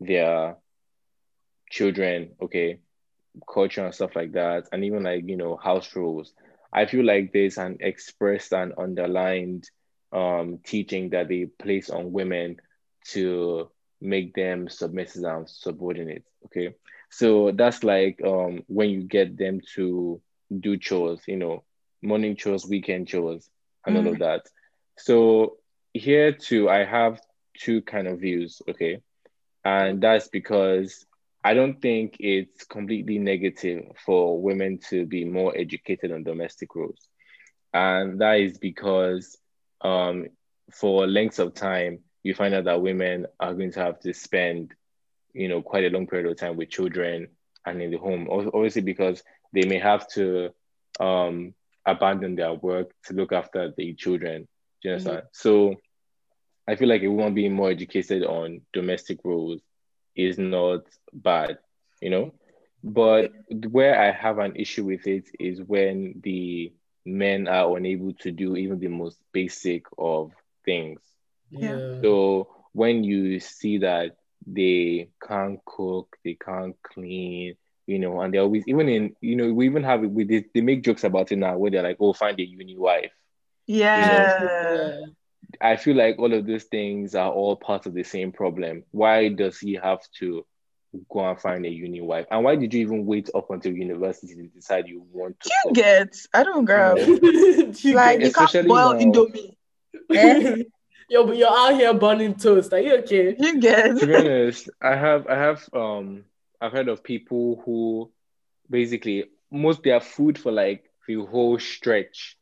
[0.00, 0.56] their
[1.70, 2.80] children, okay,
[3.52, 6.34] culture and stuff like that, and even like you know house rules,
[6.72, 9.68] I feel like there's an expressed and underlined
[10.12, 12.56] um teaching that they place on women
[13.08, 16.24] to make them submissive and subordinate.
[16.46, 16.74] Okay.
[17.10, 20.20] So that's like um, when you get them to
[20.60, 21.64] do chores, you know,
[22.02, 23.48] morning chores, weekend chores,
[23.86, 24.00] and mm.
[24.00, 24.20] all of mm.
[24.20, 24.46] that.
[24.98, 25.56] So
[25.92, 27.20] here too, I have
[27.58, 29.00] two kind of views, okay?
[29.64, 31.06] And that's because
[31.44, 37.08] I don't think it's completely negative for women to be more educated on domestic roles.
[37.72, 39.36] And that is because
[39.80, 40.28] um,
[40.72, 44.74] for lengths of time, you find out that women are going to have to spend,
[45.32, 47.28] you know, quite a long period of time with children
[47.66, 48.28] and in the home.
[48.30, 50.50] Obviously, because they may have to
[51.00, 51.54] um,
[51.86, 54.48] abandon their work to look after the children.
[54.82, 55.18] Do you understand?
[55.18, 55.26] Mm-hmm.
[55.32, 55.74] So
[56.66, 59.60] I feel like a woman being more educated on domestic roles
[60.14, 60.80] is not
[61.12, 61.58] bad,
[62.00, 62.34] you know.
[62.84, 63.32] But
[63.70, 66.72] where I have an issue with it is when the
[67.04, 70.32] men are unable to do even the most basic of
[70.64, 71.00] things.
[71.50, 72.00] Yeah.
[72.02, 78.38] So when you see that they can't cook, they can't clean, you know, and they
[78.38, 81.36] always even in you know we even have we they, they make jokes about it
[81.36, 83.12] now where they're like, oh, find a uni wife.
[83.66, 84.40] Yeah.
[84.40, 85.06] You know?
[85.60, 88.84] I feel like all of those things are all part of the same problem.
[88.90, 90.44] Why does he have to
[91.08, 92.26] go and find a uni wife?
[92.30, 95.50] And why did you even wait up until university to decide you want to?
[95.64, 96.98] You get, I don't grab.
[97.80, 98.98] You like you can't boil now.
[98.98, 99.54] Indomie.
[100.10, 100.62] Eh?
[101.08, 102.72] Yo, but you're out here burning toast.
[102.72, 103.34] Are you okay?
[103.38, 103.98] You get.
[103.98, 106.24] To be honest, I have, I have, um,
[106.60, 108.10] I've heard of people who
[108.68, 112.36] basically most their food for like the whole stretch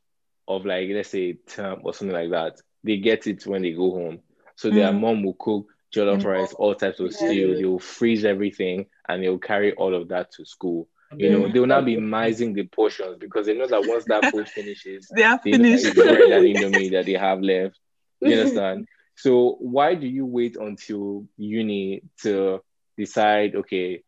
[0.48, 3.90] of like let's say term or something like that they get it when they go
[3.90, 4.20] home.
[4.54, 4.74] So mm.
[4.74, 6.24] their mom will cook jollof mm.
[6.24, 7.56] rice, all types of stew.
[7.56, 10.88] They will freeze everything and they'll carry all of that to school.
[11.16, 14.24] You know, they will not be mising the portions because they know that once that
[14.32, 15.94] food finishes, they are finished.
[15.94, 17.78] bread and indomie that they have left.
[18.20, 18.86] You understand?
[19.16, 22.62] so why do you wait until uni to
[22.98, 24.02] decide, okay,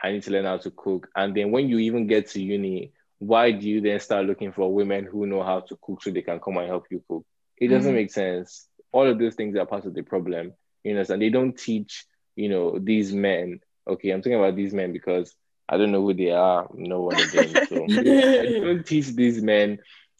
[0.00, 1.08] I need to learn how to cook?
[1.16, 4.72] And then when you even get to uni, why do you then start looking for
[4.72, 7.24] women who know how to cook so they can come and help you cook?
[7.56, 7.96] It doesn't mm-hmm.
[7.96, 8.66] make sense.
[8.90, 10.52] All of those things are part of the problem,
[10.84, 12.04] you know, and they don't teach,
[12.36, 13.60] you know, these men.
[13.88, 15.34] Okay, I'm talking about these men because
[15.68, 17.54] I don't know who they are, no one again.
[17.68, 19.78] So they don't teach these men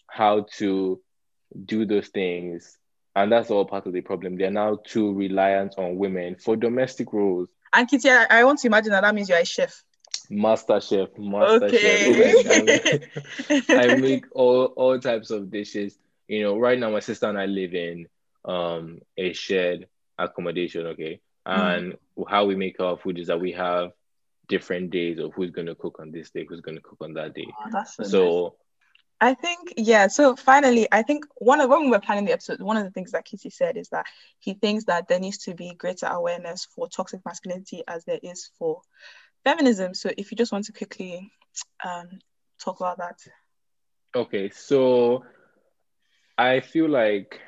[0.08, 1.02] how to
[1.66, 2.78] do those things.
[3.14, 4.36] And that's all part of the problem.
[4.36, 7.48] They're now too reliant on women for domestic roles.
[7.72, 9.82] And Kiiti, I, I want to imagine that that means you're a chef.
[10.30, 12.42] Master chef, master okay.
[13.48, 13.64] chef.
[13.70, 15.98] I make all all types of dishes
[16.32, 18.08] you know, right now my sister and I live in
[18.44, 19.86] um a shared
[20.18, 21.20] accommodation, okay?
[21.46, 21.76] Mm.
[21.76, 22.24] And mm.
[22.28, 23.92] how we make our food is that we have
[24.48, 27.46] different days of who's gonna cook on this day, who's gonna cook on that day.
[27.50, 28.52] Oh, that's so, so nice.
[29.22, 30.08] I think yeah.
[30.08, 32.90] So finally, I think one of when we were planning the episode, one of the
[32.90, 34.06] things that Kiiti said is that
[34.40, 38.50] he thinks that there needs to be greater awareness for toxic masculinity as there is
[38.58, 38.82] for
[39.44, 39.94] feminism.
[39.94, 41.30] So if you just want to quickly
[41.84, 42.18] um,
[42.60, 43.20] talk about that.
[44.16, 45.24] Okay, so
[46.36, 47.38] I feel like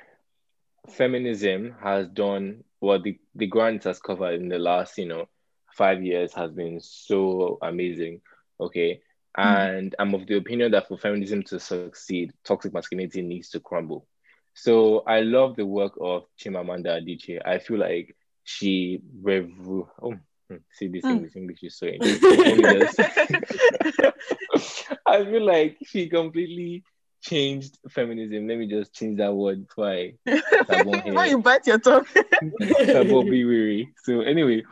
[0.90, 5.26] feminism has done what the, the grant has covered in the last, you know,
[5.72, 8.20] five years has been so amazing.
[8.60, 9.00] Okay.
[9.42, 9.75] Mm.
[9.79, 14.07] And I'm of the opinion that for feminism to succeed, toxic masculinity needs to crumble.
[14.55, 17.40] So I love the work of Chimamanda Adichie.
[17.44, 20.14] I feel like she rev- oh
[20.49, 21.11] hmm, see this mm.
[21.11, 22.42] English English is so interesting.
[25.07, 26.85] I feel like she completely
[27.24, 28.46] changed feminism.
[28.46, 29.87] Let me just change that word before
[30.26, 32.06] I Why you bite your tongue?
[32.14, 33.88] be weary.
[34.04, 34.62] So anyway,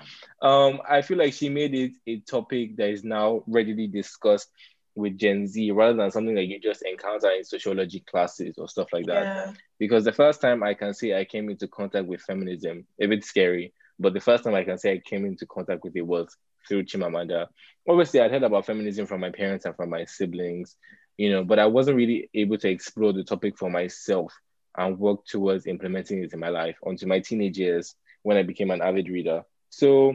[0.42, 4.50] um, I feel like she made it a topic that is now readily discussed
[4.94, 8.88] with Gen Z rather than something that you just encounter in sociology classes or stuff
[8.92, 9.22] like that.
[9.22, 9.52] Yeah.
[9.78, 13.24] Because the first time I can say I came into contact with feminism, a bit
[13.24, 16.36] scary, but the first time I can say I came into contact with it was
[16.68, 17.46] through Chimamanda.
[17.88, 20.76] Obviously, I'd heard about feminism from my parents and from my siblings,
[21.16, 24.32] you know, but I wasn't really able to explore the topic for myself
[24.76, 28.70] and work towards implementing it in my life until my teenage years when I became
[28.70, 29.42] an avid reader.
[29.68, 30.14] So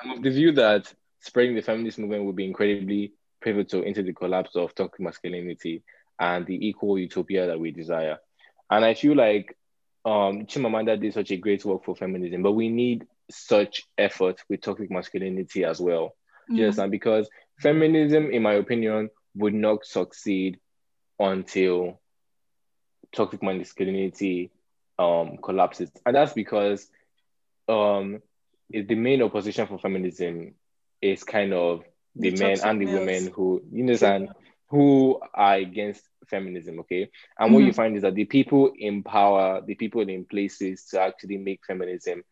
[0.00, 4.12] I'm of the view that spreading the feminist movement will be incredibly pivotal into the
[4.12, 5.82] collapse of toxic masculinity
[6.18, 8.18] and the equal utopia that we desire.
[8.70, 9.56] And I feel like
[10.04, 14.62] um, Chimamanda did such a great work for feminism, but we need such effort with
[14.62, 16.16] toxic masculinity as well.
[16.50, 16.56] Mm-hmm.
[16.56, 17.28] Yes, and because
[17.60, 20.58] feminism, in my opinion, would not succeed
[21.18, 22.00] until
[23.12, 24.50] toxic masculinity
[24.98, 25.90] um, collapses.
[26.04, 26.86] And that's because
[27.68, 28.20] um,
[28.70, 30.54] the main opposition for feminism
[31.00, 32.98] is kind of the, the men and the males.
[32.98, 34.30] women who, you understand,
[34.68, 37.10] who are against feminism, okay?
[37.38, 37.54] And mm-hmm.
[37.54, 37.76] what you mm-hmm.
[37.76, 42.22] find is that the people in power, the people in places to actually make feminism,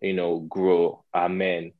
[0.00, 1.72] you know, grow are men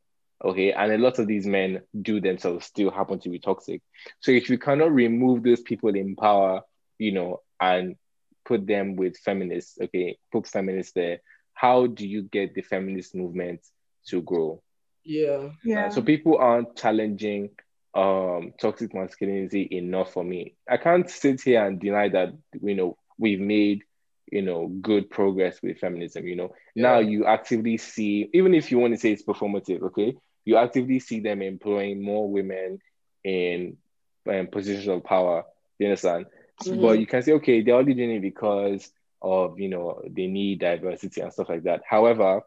[0.44, 0.72] Okay.
[0.72, 3.82] And a lot of these men do themselves still happen to be toxic.
[4.20, 6.62] So if you cannot remove those people in power,
[6.98, 7.96] you know, and
[8.44, 11.20] put them with feminists, okay, put feminists there,
[11.54, 13.60] how do you get the feminist movement
[14.08, 14.62] to grow?
[15.04, 15.50] Yeah.
[15.64, 15.86] Yeah.
[15.86, 17.50] Uh, so people aren't challenging
[17.94, 20.54] um toxic masculinity enough for me.
[20.68, 23.84] I can't sit here and deny that you know we've made
[24.30, 26.26] you know good progress with feminism.
[26.26, 30.14] You know now you actively see even if you want to say it's performative, okay,
[30.46, 32.80] you actively see them employing more women
[33.24, 33.78] in
[34.30, 35.44] um, positions of power.
[35.78, 36.26] You understand?
[36.64, 36.80] Mhm.
[36.80, 38.92] But you can say okay, they're only doing it because
[39.22, 41.82] of you know they need diversity and stuff like that.
[41.88, 42.42] However,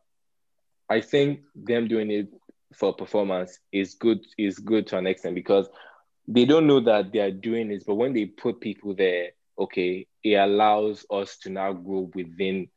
[0.90, 2.30] I think them doing it
[2.74, 5.70] for performance is good is good to an extent because
[6.28, 10.08] they don't know that they are doing this, but when they put people there, okay,
[10.24, 12.70] it allows us to now grow within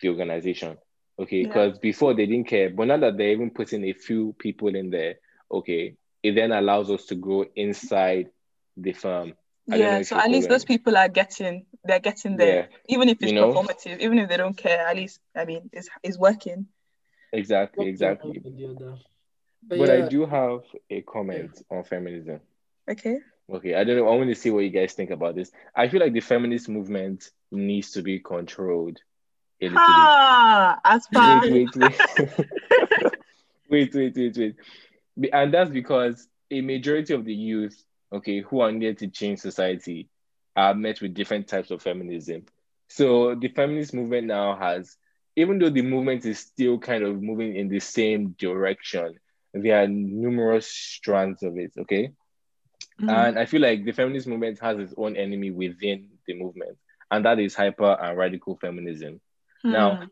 [0.00, 0.78] the organization.
[1.18, 1.48] Okay, Yeah.
[1.48, 4.90] because before they didn't care, but now that they're even putting a few people in
[4.90, 5.16] there,
[5.50, 8.30] okay, it then allows us to grow inside
[8.76, 9.34] the firm.
[9.70, 12.56] I Yeah, so at least those people are getting they're getting there.
[12.56, 15.44] Yeah, Even if it's you know, performative, even if they don't care, at least I
[15.44, 16.66] mean it's it's working.
[17.32, 18.40] exactly, exactly.
[18.44, 18.94] or the other.
[19.62, 22.40] But, But I do have a comment on feminism.
[22.90, 23.18] Okay.
[23.50, 24.08] Okay, I don't know.
[24.08, 25.50] I want to see what you guys think about this.
[25.74, 29.00] I feel like the feminist movement needs to be controlled
[29.60, 30.12] a little bit.
[30.12, 32.00] Ah, as far Wait, wait, wait.
[33.70, 34.56] wait, wait, wait, wait.
[35.32, 37.82] And that's because a majority of the youth,
[38.12, 40.08] okay, who are needed to change society
[40.56, 42.44] are met with different types of feminism.
[42.88, 44.96] So the feminist movement now has,
[45.36, 49.18] even though the movement is still kind of moving in the same direction,
[49.54, 52.12] there are numerous strands of it, okay?
[53.00, 53.08] Mhm.
[53.08, 56.78] And I feel like the feminist movement has its own enemy within the movement,
[57.10, 59.20] and that is hyper and radical feminism.
[59.64, 60.04] Now, Hmm.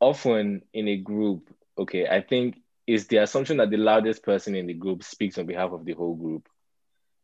[0.00, 4.66] often in a group, okay, I think it's the assumption that the loudest person in
[4.66, 6.48] the group speaks on behalf of the whole group.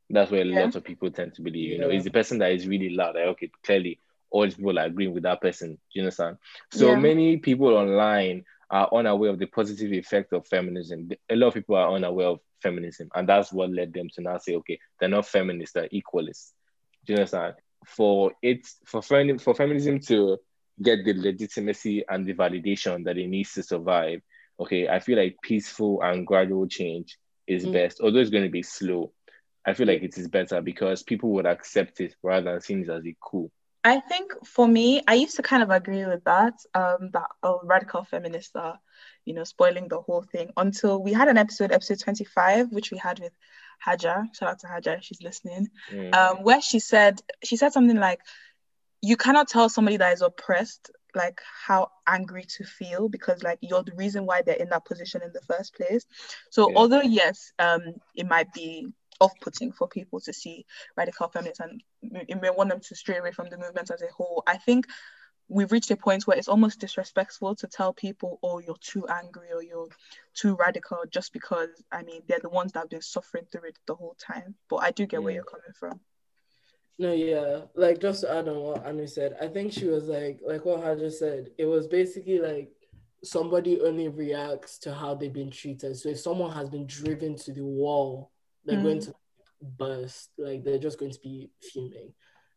[0.09, 0.61] That's where Yeah.
[0.61, 1.97] lots of people tend to believe, you know, Yeah.
[1.97, 3.17] it's the person that is really loud.
[3.17, 3.99] Like, okay, clearly
[4.31, 5.73] all these people are agreeing with that person.
[5.75, 6.39] Do you understand?
[6.71, 7.01] So Yeah.
[7.01, 11.11] many people online are unaware of the positive effect of feminism.
[11.29, 14.39] A lot of people are unaware of feminism, and that's what led them to now
[14.39, 16.53] say, okay, they're not feminists, they're equalists.
[17.05, 17.55] Do you understand?
[17.87, 20.39] For it, for for feminism to
[20.83, 24.21] get the legitimacy and the validation that it needs to survive,
[24.61, 27.17] okay, I feel like peaceful and gradual change
[27.47, 27.73] is Mm.
[27.73, 29.13] best, although it's going to be slow.
[29.65, 32.89] I feel like it is better because people would accept it rather than seeing it
[32.91, 33.51] as a cool.
[33.83, 36.55] I think for me, I used to kind of agree with that.
[36.75, 38.81] Um, that oh, radical feminists are,
[39.25, 42.99] you know, spoiling the whole thing until we had an episode, episode 25, which we
[42.99, 43.33] had with
[43.79, 44.25] Haja.
[44.33, 45.69] Shout out to Haja she's listening.
[45.93, 46.15] Mm.
[46.15, 48.21] Um, where she said she said something like,
[49.03, 53.83] "You cannot tell somebody that is oppressed like how angry to feel because like you're
[53.83, 56.05] the reason why they're in that position in the first place."
[56.51, 56.77] So Yeah.
[56.77, 57.83] although yes, um,
[58.15, 60.67] it might be off-putting for people to see
[60.97, 61.83] radical feminists and
[62.29, 64.43] it may want them to stray away from the movement as a whole.
[64.47, 64.87] I think
[65.49, 69.53] we've reached a point where it's almost disrespectful to tell people, oh, you're too angry
[69.53, 69.89] or you're
[70.35, 73.79] too radical just because, I mean, they're the ones that have been suffering through it
[73.87, 74.57] the whole time.
[74.69, 75.37] But I do get where Mm.
[75.37, 76.01] you're coming from.
[76.99, 77.63] No, yeah.
[77.75, 80.83] Like just to add on what Anu said, I think she was like like what
[80.83, 81.51] Haja said.
[81.59, 82.71] It was basically like
[83.23, 85.97] somebody only reacts to how they've been treated.
[85.97, 88.31] So if someone has been driven to the wall,
[88.65, 88.83] they're Mm.
[88.83, 89.15] going to
[89.79, 90.31] burst.
[90.39, 92.13] Like they're just going to be fuming.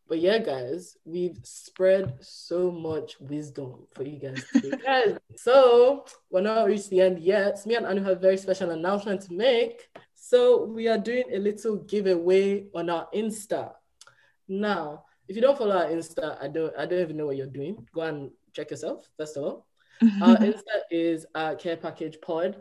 [0.08, 4.42] But yeah, guys, we've spread so much wisdom for you guys
[4.84, 7.64] guys, so we're not reached the end yet.
[7.64, 9.88] Me and Anu have a very special announcement to make.
[10.14, 13.72] So we are doing a little giveaway on our Insta.
[14.50, 17.46] Now, if you don't follow our Insta, I don't I don't even know what you're
[17.46, 17.86] doing.
[17.94, 19.66] Go and check yourself, first of all.
[20.22, 22.56] Our Insta is uh, Care Package Pod.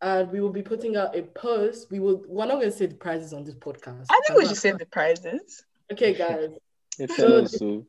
[0.00, 1.90] And we will be putting out a post.
[1.90, 4.06] We will we're not gonna say the prizes on this podcast.
[4.10, 5.64] I think we should say the prizes.
[5.92, 6.50] Okay, guys.
[6.98, 7.86] It's So- also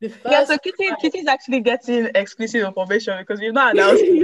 [0.00, 4.14] The first Yeah, so Kiiti, Kiiti's actually getting exclusive information because we've not announced it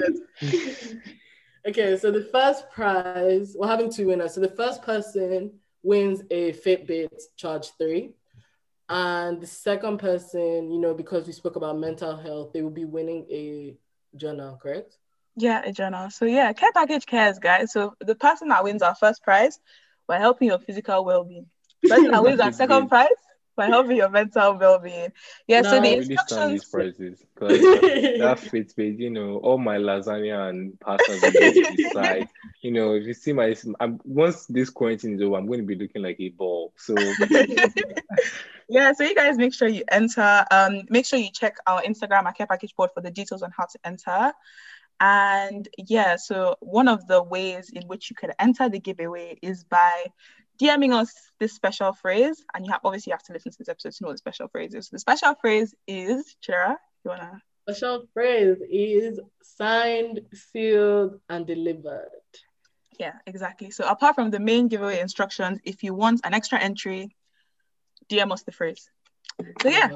[0.42, 0.94] yet.
[1.68, 4.34] okay, so the first prize, we're having two winners.
[4.34, 5.52] So the first person
[5.82, 8.12] wins a Fitbit Charge 3.
[8.90, 12.84] And the second person, you know, because we spoke about mental health, they will be
[12.84, 13.76] winning a
[14.16, 14.96] journal, correct?
[15.36, 16.10] Yeah, a journal.
[16.10, 17.72] So yeah, care package cares, guys.
[17.72, 19.60] So the person that wins our first prize,
[20.08, 21.46] we're helping your physical well-being.
[21.88, 22.90] Person that wins our second good.
[23.60, 25.12] Prize, we're helping your mental well-being.
[25.46, 26.64] Yeah, so Now- the I really stand these instructions.
[26.64, 27.60] prices because
[28.20, 32.28] that Fitbit, you know, all my lasagna and pasta will go to.
[32.62, 35.66] You know, if you see my, I'm, once this quarantine is over, I'm going to
[35.66, 36.72] be looking like a ball.
[36.76, 36.94] So
[38.68, 40.44] yeah, so you guys make sure you enter.
[40.50, 43.50] Um, make sure you check our Instagram, our care package board for the details on
[43.56, 44.32] how to enter.
[45.02, 49.64] And yeah, so one of the ways in which you can enter the giveaway is
[49.64, 50.06] by
[50.60, 52.44] DMing us this special phrase.
[52.54, 54.18] And you have obviously you have to listen to this episode to know what the
[54.18, 54.88] special phrase is.
[54.88, 62.08] The special phrase is Chira, you wanna Special phrase is signed, sealed, and delivered.
[62.98, 63.70] Yeah, exactly.
[63.70, 67.14] So apart from the main giveaway instructions, if you want an extra entry,
[68.08, 68.90] DM us the phrase.
[69.62, 69.90] So yeah.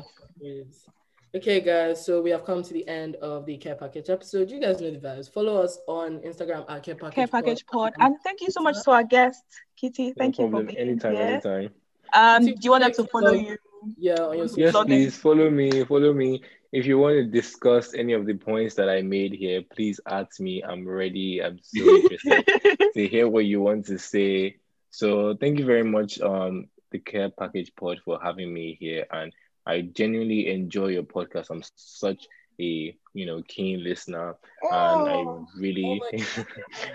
[1.35, 2.05] Okay, guys.
[2.05, 4.53] So we have come to the end of the care package episode.
[4.53, 5.29] You guys know the vibes.
[5.29, 7.93] Follow us on Instagram at care package, care package pod.
[7.95, 8.07] pod.
[8.07, 9.43] And thank you so much to our guest,
[9.77, 10.15] Kiiti.
[10.17, 10.67] Thank no you problem.
[10.67, 11.23] for being anytime, here.
[11.23, 11.71] anytime.
[12.13, 13.57] Um, do you want them to follow you?
[13.99, 15.85] Yeah, on your yes, please follow me.
[15.85, 16.41] Follow me.
[16.71, 20.39] If you want to discuss any of the points that I made here, please ask
[20.39, 20.63] me.
[20.63, 21.43] I'm ready.
[21.43, 22.47] I'm so interested
[22.95, 24.59] to hear what you want to say.
[24.91, 29.33] So thank you very much, um, the Care Package Pod for having me here and
[29.67, 31.51] I genuinely enjoy your podcast.
[31.51, 32.27] I'm such
[32.61, 36.45] a you know keen listener, oh, and I oh, really, oh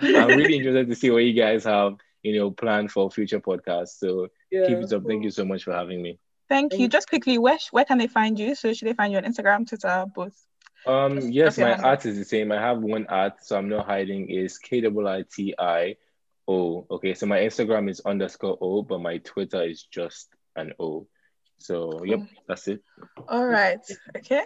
[0.02, 3.98] I'm really interested to see what you guys have you know planned for future podcasts.
[3.98, 5.04] So yeah, keep it up.
[5.06, 6.18] Thank you so much for having me.
[6.48, 6.88] Thank you.
[6.88, 8.54] Just quickly, where where can they find you?
[8.54, 10.34] So should they find you on Instagram, Twitter, both?
[10.86, 12.52] Um, yes, my art is the same.
[12.52, 14.30] I have one art, so I'm not hiding.
[14.30, 15.96] Is K W I T I
[16.48, 16.86] O.
[16.90, 21.06] Okay, so my Instagram is underscore O, but my Twitter is just an O.
[21.60, 22.82] So, yep, that's it.
[23.28, 23.80] All right.
[24.16, 24.44] Okay.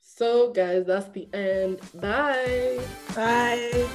[0.00, 1.80] So, guys, that's the end.
[1.94, 2.80] Bye.
[3.14, 3.86] Bye.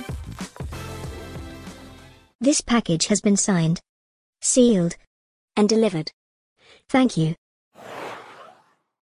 [2.39, 3.81] This package has been signed,
[4.41, 4.95] sealed,
[5.57, 6.11] and delivered.
[6.87, 7.35] Thank you.